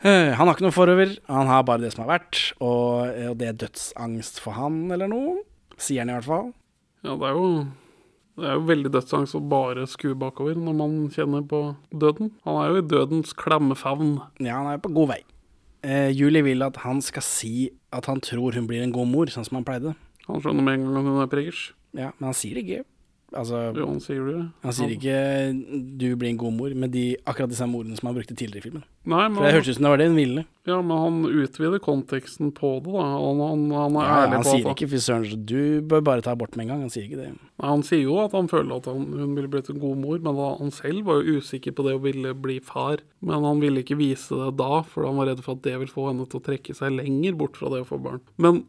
[0.05, 3.39] Eh, han har ikke noe forover, han har bare det som har vært, og, og
[3.41, 5.39] det er dødsangst for han eller noe.
[5.81, 6.51] Sier han i hvert fall.
[7.07, 7.47] ja, det er jo
[8.35, 11.61] det er jo veldig dødsangst å bare skue bakover når man kjenner på
[11.95, 12.33] døden.
[12.47, 14.17] Han er jo i dødens klamme favn.
[14.43, 15.21] Ja, han er på god vei.
[15.87, 19.31] Eh, Julie vil at han skal si at han tror hun blir en god mor,
[19.31, 19.95] sånn som han pleide.
[20.27, 21.63] Han skjønner med en gang at hun er preggers.
[21.95, 22.83] Ja, men han sier det ikke.
[23.35, 24.43] Altså, Jo, han sier det.
[24.63, 25.15] han sier ikke
[25.99, 28.59] 'du blir en god mor' med de, akkurat de samme ordene som han brukte tidligere
[28.59, 28.85] i filmen.
[29.05, 30.45] Nei, For det men, hørtes ut som det var det hun ville.
[30.67, 33.03] ja, men han utvider konteksten på det, da.
[33.03, 36.01] Han, han, han er Ja, ærlig han på sier at ikke 'fy søren, du bør
[36.01, 36.81] bare ta abort med en gang'.
[36.87, 37.29] Han sier ikke det.
[37.35, 40.19] Nei, Han sier jo at han føler at han, hun ville blitt en god mor,
[40.19, 42.99] men da, han selv var jo usikker på det å ville bli far.
[43.21, 45.91] Men han ville ikke vise det da, for han var redd for at det ville
[45.93, 48.21] få henne til å trekke seg lenger bort fra det å få barn.
[48.39, 48.65] Men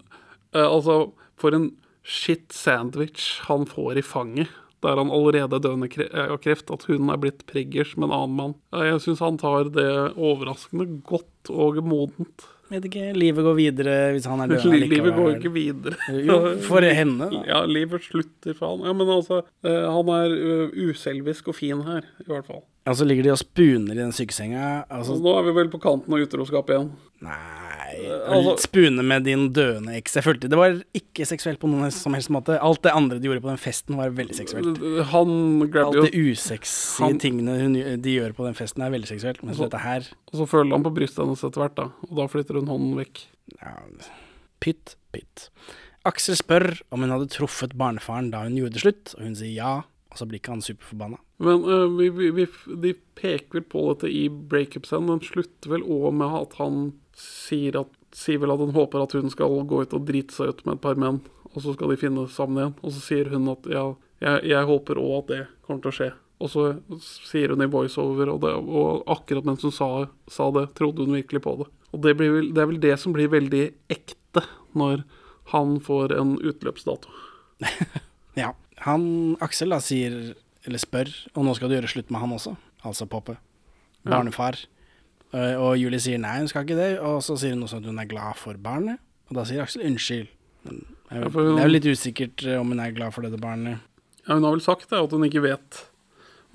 [0.53, 1.71] eh, altså, for en
[2.05, 4.47] shit sandwich han får i fanget,
[4.85, 8.17] der han allerede er døende eh, av kreft, at hun er blitt preggers med en
[8.19, 8.57] annen mann.
[8.75, 12.51] Jeg syns han tar det overraskende godt og modent.
[12.69, 15.97] Vet ikke, livet går videre hvis han er død Livet går ikke videre.
[16.25, 17.43] Jo, for henne, da.
[17.49, 18.87] Ja, livet slutter for han.
[18.89, 20.37] Ja, men altså, eh, han er
[20.73, 22.63] uselvisk og fin her, i hvert fall.
[22.85, 24.83] Ja, så ligger de og spuner i den sykesenga.
[24.93, 26.91] Altså, nå er vi vel på kanten av utroskap igjen.
[27.25, 30.15] nei altså- Spune med din døende eks.
[30.15, 32.57] Jeg følte Det var ikke seksuelt på noen som helst måte.
[32.61, 34.79] Alt det andre de gjorde på den festen, var veldig seksuelt.
[35.11, 39.43] Han Alt det usexy Han- tingene hun, de gjør på den festen, er veldig seksuelt.
[39.43, 40.01] Mens så, dette her
[40.33, 41.83] Og så føler han på brystet hennes etter hvert, da.
[42.09, 43.25] Og da flytter hun hånden vekk.
[43.61, 43.75] ja,
[44.59, 45.49] Pytt, pytt.
[46.05, 49.55] Aksel spør om hun hadde truffet barnefaren da hun gjorde det slutt, og hun sier
[49.55, 49.83] ja.
[50.15, 51.17] Og så blir ikke han superforbanna.
[51.43, 52.45] Men uh, vi, vi, vi,
[52.79, 55.09] de peker vel på dette i breakup-scenen.
[55.11, 56.77] Den slutter vel òg med at han
[57.19, 60.53] sier, at, sier vel at han håper at hun skal gå ut og drite seg
[60.53, 61.19] ut med et par menn,
[61.51, 62.77] og så skal de finne sammen igjen.
[62.79, 63.89] Og så sier hun at ja,
[64.23, 66.09] jeg, jeg håper òg at det kommer til å skje.
[66.43, 66.63] Og så
[67.03, 69.89] sier hun i voiceover, og, det, og akkurat mens hun sa,
[70.31, 71.69] sa det, trodde hun virkelig på det.
[71.91, 74.43] Og det, blir vel, det er vel det som blir veldig ekte
[74.79, 75.03] når
[75.51, 77.11] han får en utløpsdato.
[78.35, 78.49] Ja.
[78.85, 79.03] Han,
[79.43, 82.55] Aksel da sier, eller spør, og nå skal du gjøre slutt med han også,
[82.85, 83.37] altså Poppe.
[84.05, 84.59] Barnefar.
[84.61, 84.71] Ja.
[85.59, 87.97] Og Julie sier nei, hun skal ikke det, og så sier hun også at hun
[87.99, 89.01] er glad for barnet.
[89.29, 90.29] Og da sier Aksel unnskyld.
[90.65, 93.83] Men Det er jo, litt usikkert eh, om hun er glad for dette barnet.
[94.25, 95.81] Ja, hun har vel sagt det, at hun ikke vet.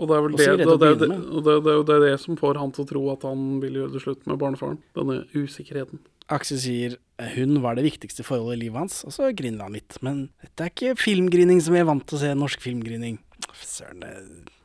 [0.01, 2.89] Og det er vel det, det, det det, er det, som får han til å
[2.89, 4.81] tro at han vil gjøre det slutt med barnefaren.
[4.97, 6.01] Denne usikkerheten.
[6.33, 7.01] Aksel sier eh,
[7.35, 9.99] hun var det viktigste forholdet i livet hans, og så griner han litt.
[10.05, 13.19] Men dette er ikke filmgrining som vi er vant til å se norsk filmgrining.
[13.61, 14.15] Søren, det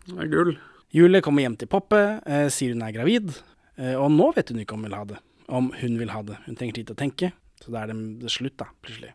[0.05, 0.53] Det er gull.
[0.95, 3.33] Julie kommer hjem til Poppe, eh, sier hun er gravid,
[3.77, 5.17] eh, og nå vet hun ikke om hun vil ha det.
[5.49, 6.37] Om hun vil ha det.
[6.45, 7.31] Hun trenger tid til å tenke,
[7.61, 9.11] så da er det, det slutt, da, plutselig.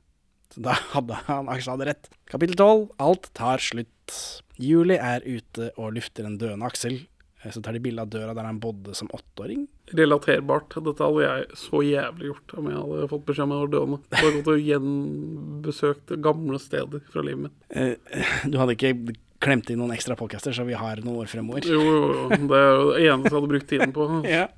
[0.53, 2.11] Så da hadde han Aksel hadde rett.
[2.29, 4.17] Kapittel tolv, alt tar slutt.
[4.61, 7.07] Julie er ute og lufter en døende Aksel.
[7.45, 9.69] Eh, Så tar de bilde av døra der han bodde som åtteåring.
[9.97, 10.77] Relaterbart.
[10.87, 13.99] Dette hadde jeg så jævlig gjort om jeg hadde fått beskjed om jeg var døende.
[14.11, 17.59] Jeg hadde gått og gjenbesøkt gamle steder fra livet mitt.
[17.71, 18.95] Eh, Du hadde ikke
[19.41, 21.65] klemt inn noen ekstra podcaster, så vi har noen år fremover.
[21.65, 22.41] Jo, jo, jo.
[22.51, 24.09] Det er jo det eneste jeg hadde brukt tiden på.
[24.39, 24.49] Ja.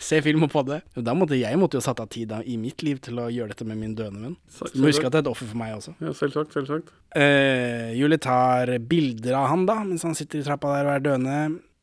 [0.00, 0.78] Se film og podde.
[0.96, 3.50] Da måtte jeg måtte jo satt av tid da, i mitt liv til å gjøre
[3.52, 4.36] dette med min døende venn.
[4.72, 5.92] Du må huske at det er et offer for meg også.
[6.00, 6.88] Ja, selvsagt, selvsagt.
[7.12, 11.04] Eh, Julie tar bilder av han da, mens han sitter i trappa der og er
[11.04, 11.36] døende.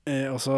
[0.09, 0.57] Eh, og så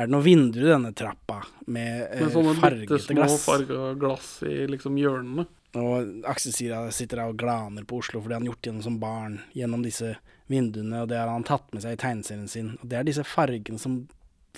[0.00, 3.44] er det noe vindu i denne trappa med, eh, Med sånne fargete små glass.
[3.44, 5.46] farga glass i liksom hjørnene.
[5.78, 8.52] Og Aksel sier at han sitter der og glaner på Oslo for det han har
[8.54, 10.16] gjort gjennom som barn, gjennom disse
[10.50, 12.72] vinduene, og det har han tatt med seg i tegneserien sin.
[12.82, 14.00] Og det er disse fargene som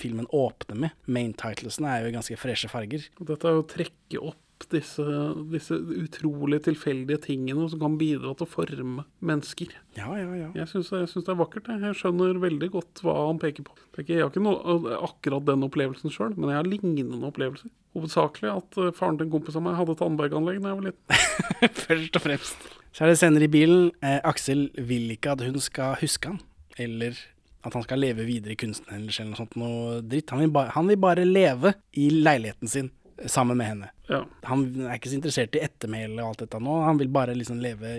[0.01, 0.91] filmen åpner med.
[1.07, 3.05] Main titlesene er jo i ganske freshe farger.
[3.21, 4.39] Dette er jo å trekke opp
[4.73, 5.05] disse,
[5.51, 9.73] disse utrolig tilfeldige tingene som kan bidra til å forme mennesker.
[9.99, 10.51] Ja, ja, ja.
[10.57, 11.71] Jeg syns det, det er vakkert.
[11.73, 11.83] Jeg.
[11.89, 13.77] jeg skjønner veldig godt hva han peker på.
[14.01, 17.73] Jeg har ikke noe, akkurat den opplevelsen sjøl, men jeg har lignende opplevelser.
[17.97, 21.75] Hovedsakelig at eh, faren til en kompis av meg hadde tannberganlegg da jeg var liten.
[21.85, 22.71] Først og fremst.
[22.93, 23.91] Så er det senere i bilen.
[24.05, 26.41] Eh, Aksel vil ikke at hun skal huske han,
[26.81, 27.19] eller
[27.63, 30.33] at han skal leve videre i kunsten eller noe sånt noe dritt.
[30.35, 32.91] Han vil, ba han vil bare leve i leiligheten sin
[33.31, 33.91] sammen med henne.
[34.09, 34.23] Ja.
[34.49, 36.79] Han er ikke så interessert i ettermæle og alt dette nå.
[36.87, 37.97] Han vil bare liksom leve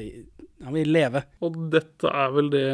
[0.64, 1.24] Han vil leve.
[1.44, 2.68] Og dette er vel det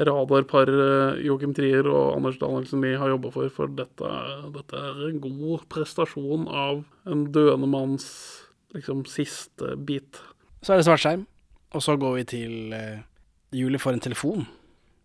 [0.00, 4.12] radarparet Joachim Trier og Anders Danielsen Lie har jobba for, for dette,
[4.54, 8.08] dette er en god prestasjon av en døende manns
[8.74, 10.20] liksom siste bit.
[10.62, 11.26] Så er det svartskjerm,
[11.74, 13.02] og så går vi til uh,
[13.56, 14.46] Julie får en telefon.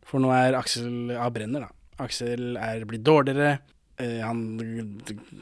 [0.06, 2.04] For nå er Aksel av brenner, da.
[2.06, 3.58] Aksel er blitt dårligere.
[3.98, 4.60] Eh, han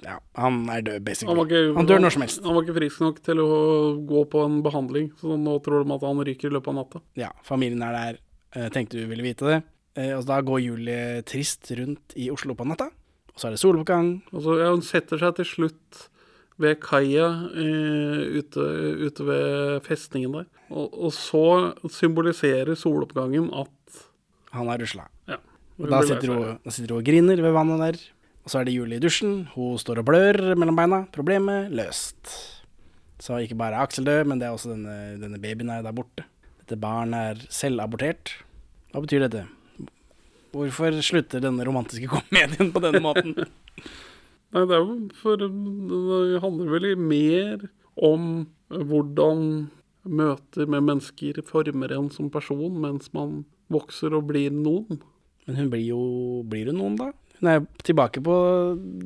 [0.04, 1.34] Ja, han er død, basically.
[1.34, 2.41] Han, ikke, Han dør når som helst.
[2.45, 3.49] Han var ikke frisk nok til å
[4.10, 7.01] gå på en behandling, så nå tror de at han ryker i løpet av natta.
[7.18, 8.20] Ja, familien er der.
[8.54, 9.60] Eh, tenkte du ville vite det.
[9.97, 12.91] Eh, og da går Julie trist rundt i Oslo på natta.
[13.34, 14.16] Og så er det soloppgang.
[14.32, 16.08] Og så, ja, hun setter seg til slutt
[16.62, 18.66] ved kaia ute,
[19.08, 20.45] ute ved festningen der.
[20.70, 24.04] Og, og så symboliserer soloppgangen at
[24.54, 25.08] Han har rusla.
[25.26, 25.39] Ja.
[25.82, 28.04] Og da sitter, hun, da sitter hun og griner ved vannet der.
[28.44, 29.46] Og så er det Julie i dusjen.
[29.54, 31.04] Hun står og blør mellom beina.
[31.16, 32.36] Problemet løst.
[33.24, 35.96] Så ikke bare er Aksel død, men det er også denne, denne babyen er der
[35.96, 36.26] borte.
[36.60, 38.34] Dette barnet er selvabortert.
[38.91, 39.46] Hva betyr dette?
[40.54, 43.38] Hvorfor slutter denne romantiske komedien på denne måten?
[44.54, 47.64] Nei, det er jo for Det handler vel mer
[47.98, 48.28] om
[48.70, 49.48] hvordan
[50.04, 55.00] møter med mennesker former en som person mens man vokser og blir noen.
[55.48, 56.04] Men hun blir jo
[56.50, 57.12] Blir hun noen, da?
[57.40, 58.36] Hun er tilbake på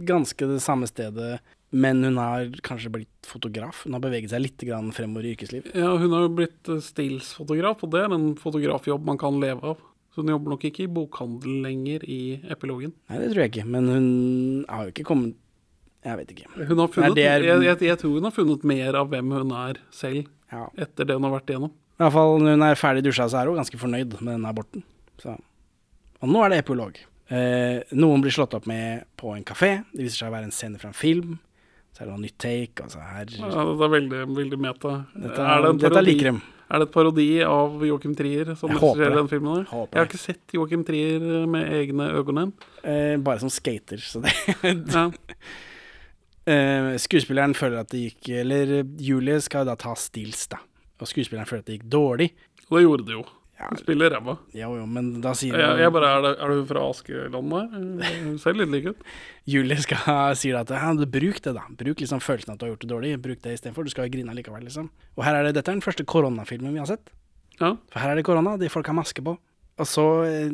[0.08, 1.40] ganske det samme stedet,
[1.72, 3.84] men hun har kanskje blitt fotograf.
[3.86, 5.68] Hun har beveget seg litt grann fremover i yrkesliv.
[5.76, 9.74] Ja, hun har jo blitt eh, stillsfotograf, og det er en fotografjobb man kan leve
[9.74, 9.82] av.
[10.14, 12.20] Så hun jobber nok ikke i bokhandel lenger i
[12.50, 12.94] epilogen.
[13.10, 14.08] Nei, det tror jeg ikke, men hun
[14.70, 15.36] har jo ikke kommet
[16.08, 16.48] Jeg vet ikke.
[16.70, 19.32] Hun har funnet, det er- jeg, jeg, jeg tror hun har funnet mer av hvem
[19.34, 20.70] hun er selv, Ja.
[20.78, 21.72] etter det hun har vært igjennom.
[21.98, 24.48] I hvert fall når hun er ferdig dusja, så er hun ganske fornøyd med denne
[24.48, 24.84] aborten.
[25.20, 25.34] Så.
[26.22, 26.96] Og nå er det epilog.
[27.28, 29.82] Eh, noen blir slått opp med på en kafé.
[29.94, 31.38] Det viser seg å være en scene fra en film.
[31.96, 32.84] Så er det noe nytt take.
[32.86, 34.94] Altså her Ja, det er veldig, veldig meta.
[35.16, 36.42] Dette, er, det dette liker dem.
[36.70, 39.56] er det et parodi av Joachim Trier som regisserer den filmen?
[39.64, 39.70] der?
[39.72, 42.46] Håper Jeg har ikke sett Joachim Trier med egne øyne.
[42.84, 44.36] Eh, bare som skater, så det
[44.94, 45.08] Ja.
[46.54, 50.62] eh, Skuespilleren føler at det gikk Eller Julie skal da ta stills, da.
[51.02, 52.32] Og skuespilleren føler at det gikk dårlig.
[52.70, 53.26] Og det gjorde det jo.
[53.58, 54.36] Ja, Hun spiller ræva.
[54.54, 58.12] jo, jo, men da sier Jeg, jeg bare, er, det, er du fra Askeland der?
[58.28, 59.00] Hun ser litt lik ut.
[59.52, 61.64] Julie skal sier at ja, du bruk det, da.
[61.80, 63.16] Bruk liksom følelsen at du har gjort det dårlig.
[63.24, 63.88] Bruk det istedenfor.
[63.88, 64.92] Du skal jo grine likevel, liksom.
[65.18, 67.10] Og her er det, dette er den første koronafilmen vi har sett.
[67.58, 67.74] Ja.
[67.90, 69.34] For her er det korona, de folk har maske på.
[69.78, 70.06] Og så,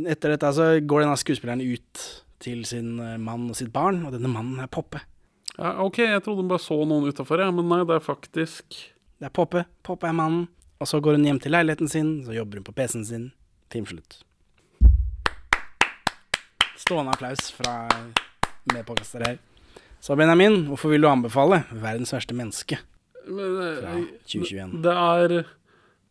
[0.08, 2.08] etter dette, så går denne skuespilleren ut
[2.43, 5.04] til sin eh, mann og sitt barn, og denne mannen er Poppe.
[5.58, 8.80] ja, OK, jeg trodde hun bare så noen utafor, ja, men nei, det er faktisk
[9.20, 9.66] Det er Poppe.
[9.84, 10.47] Poppe er mannen.
[10.84, 13.28] Og så går hun hjem til leiligheten sin, så jobber hun på PC-en sin.
[13.72, 14.18] Filmslutt.
[16.76, 17.88] Stående applaus fra
[18.68, 19.38] medpåkastere her.
[20.04, 22.82] Så Benjamin, hvorfor vil du anbefale 'Verdens verste menneske'
[23.28, 23.94] Men, eh, fra
[24.28, 24.82] 2021?
[24.84, 25.46] Det er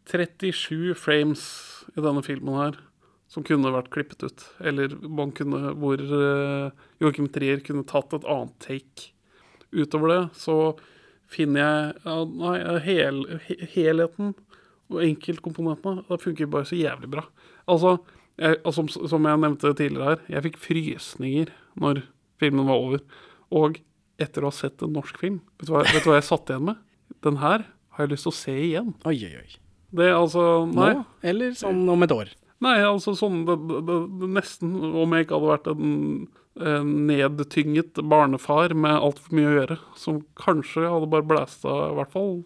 [0.09, 2.81] 37 frames i denne filmen her
[3.29, 4.47] som kunne vært klippet ut.
[4.59, 9.13] Eller man kunne, hvor uh, Joachim Trier kunne tatt et annet take.
[9.73, 10.79] Utover det så
[11.29, 13.69] finner jeg ja, nei, hel, he-
[14.93, 17.25] helheten og enkeltkomponentene det funker bare så jævlig bra.
[17.67, 17.99] Altså,
[18.41, 22.03] jeg, altså som, som jeg nevnte tidligere her, jeg fikk frysninger når
[22.41, 23.03] filmen var over.
[23.53, 23.81] Og
[24.21, 26.51] etter å ha sett en norsk film, vet du hva, vet du hva jeg satt
[26.51, 26.77] igjen med?
[27.23, 28.95] Den her har jeg lyst til å se igjen.
[29.05, 29.59] Oi, oi, oi.
[29.93, 30.95] Det er altså Nei.
[30.97, 32.31] Nå, eller sånn om et år?
[32.63, 35.85] Nei, altså sånn det, det, det, Nesten om jeg ikke hadde vært en
[37.09, 42.43] nedtynget barnefar med altfor mye å gjøre, som kanskje hadde bare blæsta, i hvert fall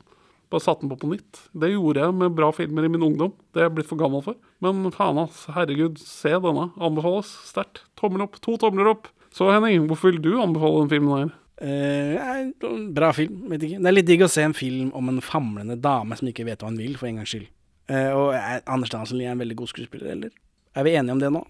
[0.53, 1.41] bare satt den på på nytt.
[1.57, 3.33] Det gjorde jeg med bra filmer i min ungdom.
[3.53, 4.39] Det er jeg blitt for gammel for.
[4.63, 5.45] Men faen, ass.
[5.55, 6.69] Herregud, se denne.
[6.77, 7.83] Anbefales sterkt.
[7.99, 8.39] Tommel opp.
[8.45, 9.11] To tomler opp.
[9.35, 11.35] Så Henning, hvorfor vil du anbefale den filmen her?
[11.57, 12.47] Eh,
[12.93, 13.81] bra film, vet ikke.
[13.81, 16.63] Det er litt digg å se en film om en famlende dame som ikke vet
[16.63, 17.49] hva hun vil, for en gangs skyld.
[17.91, 20.33] Eh, og er Anders Danielsen Lie er en veldig god skuespiller, eller?
[20.77, 21.43] Er vi enige om det nå?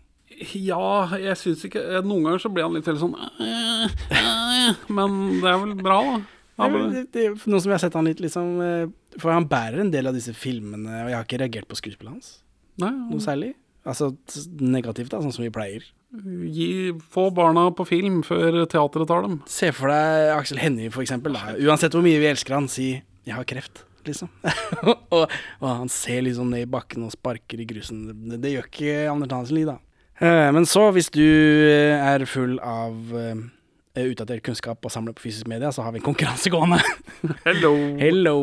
[0.52, 5.14] Ja, jeg syns ikke eh, Noen ganger så blir han litt sånn øh, øh, Men
[5.38, 6.16] det er vel bra, da.
[6.56, 8.86] Ja, men, det, det, nå som jeg har sett han litt, liksom eh,
[9.20, 12.14] For han bærer en del av disse filmene, og jeg har ikke reagert på skuespillet
[12.14, 12.30] hans
[12.80, 13.54] nei, noe særlig.
[13.86, 14.10] Altså
[14.60, 15.84] negativt, da, sånn som vi pleier.
[16.52, 19.36] gi, få barna på film før teateret tar dem.
[19.50, 21.36] Se for deg Aksel Hennie, for eksempel.
[21.36, 21.54] Da.
[21.68, 24.28] Uansett hvor mye vi elsker han, si 'jeg har kreft', liksom.
[25.14, 25.30] og,
[25.60, 28.06] og han ser liksom ned i bakken og sparker i grusen.
[28.30, 29.78] Det, det gjør ikke Anders Hansen Lie, da.
[30.20, 33.34] Eh, Men så, hvis du er full av eh,
[34.04, 36.80] utdatert kunnskap og samler på fysisk media, så har vi en konkurranse gående.
[37.48, 37.72] Hello.
[38.00, 38.36] Hello!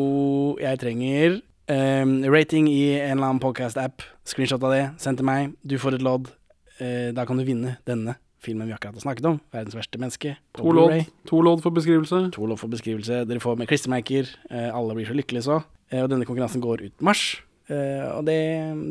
[0.60, 1.38] Jeg trenger
[1.70, 4.02] um, rating i en eller annen podcast-app.
[4.26, 5.54] Screenshot av det, send til meg.
[5.62, 6.32] Du får et lodd.
[6.80, 9.40] Uh, da kan du vinne denne filmen vi akkurat har snakket om.
[9.54, 10.36] 'Verdens verste menneske'.
[10.58, 12.26] To lodd, to lodd for beskrivelse.
[12.34, 13.22] To lodd for beskrivelse.
[13.24, 14.28] Dere får med klistremerker.
[14.50, 15.62] Uh, alle blir så lykkelige så.
[15.92, 17.42] Uh, og denne konkurransen går ut mars.
[17.72, 18.40] Eh, og det,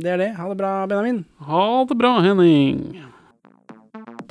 [0.02, 0.30] det er det.
[0.40, 1.24] Ha det bra, Benjamin.
[1.46, 3.04] Ha det bra, Henning.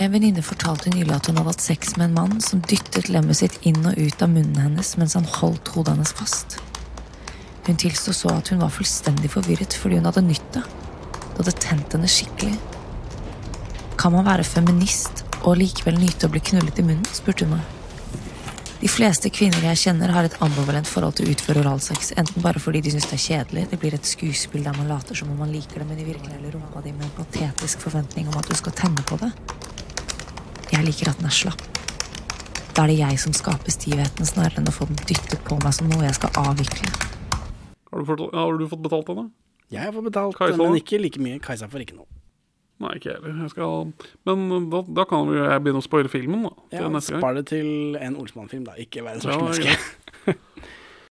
[0.00, 3.36] En venninne fortalte nylig at hun hadde hatt sex med en mann som dyttet lemmet
[3.36, 6.56] sitt inn og ut av munnen hennes mens han holdt hodet hennes fast.
[7.66, 10.62] Hun tilsto så at hun var fullstendig forvirret fordi hun hadde nytt det.
[10.64, 12.54] Det hadde tent henne skikkelig.
[14.00, 17.12] Kan man være feminist og likevel nyte å bli knullet i munnen?
[17.12, 17.76] spurte hun meg.
[18.80, 22.14] De fleste kvinner jeg kjenner, har et ambivalent forhold til å utføre oralsex.
[22.16, 25.20] Enten bare fordi de syns det er kjedelig, det blir et skuespill der man later
[25.20, 28.40] som om man liker det, men i virkeligheten rumpa di med en patetisk forventning om
[28.40, 29.34] at du skal tenne på det.
[30.70, 31.62] Jeg liker at den er slapp.
[32.76, 35.74] Da er det jeg som skaper stivheten, snarere enn å få den dyttet på meg
[35.76, 36.92] som noe jeg skal avvikle.
[37.90, 39.26] Har du fått, har du fått betalt henne?
[39.70, 41.40] Jeg har fått betalt, Kajsa, men ikke like mye.
[41.42, 42.06] Kajsa får ikke noe.
[42.80, 43.34] Nei, ikke heller.
[43.42, 43.90] Jeg heller.
[44.30, 46.52] Men da, da kan jo jeg begynne å spoile filmen, da.
[46.78, 47.20] Ja, neste gang.
[47.24, 48.78] Spar det til en Olsmann-film, da.
[48.80, 49.76] Ikke verdens Ja, verste er menneske.
[50.24, 50.46] greit.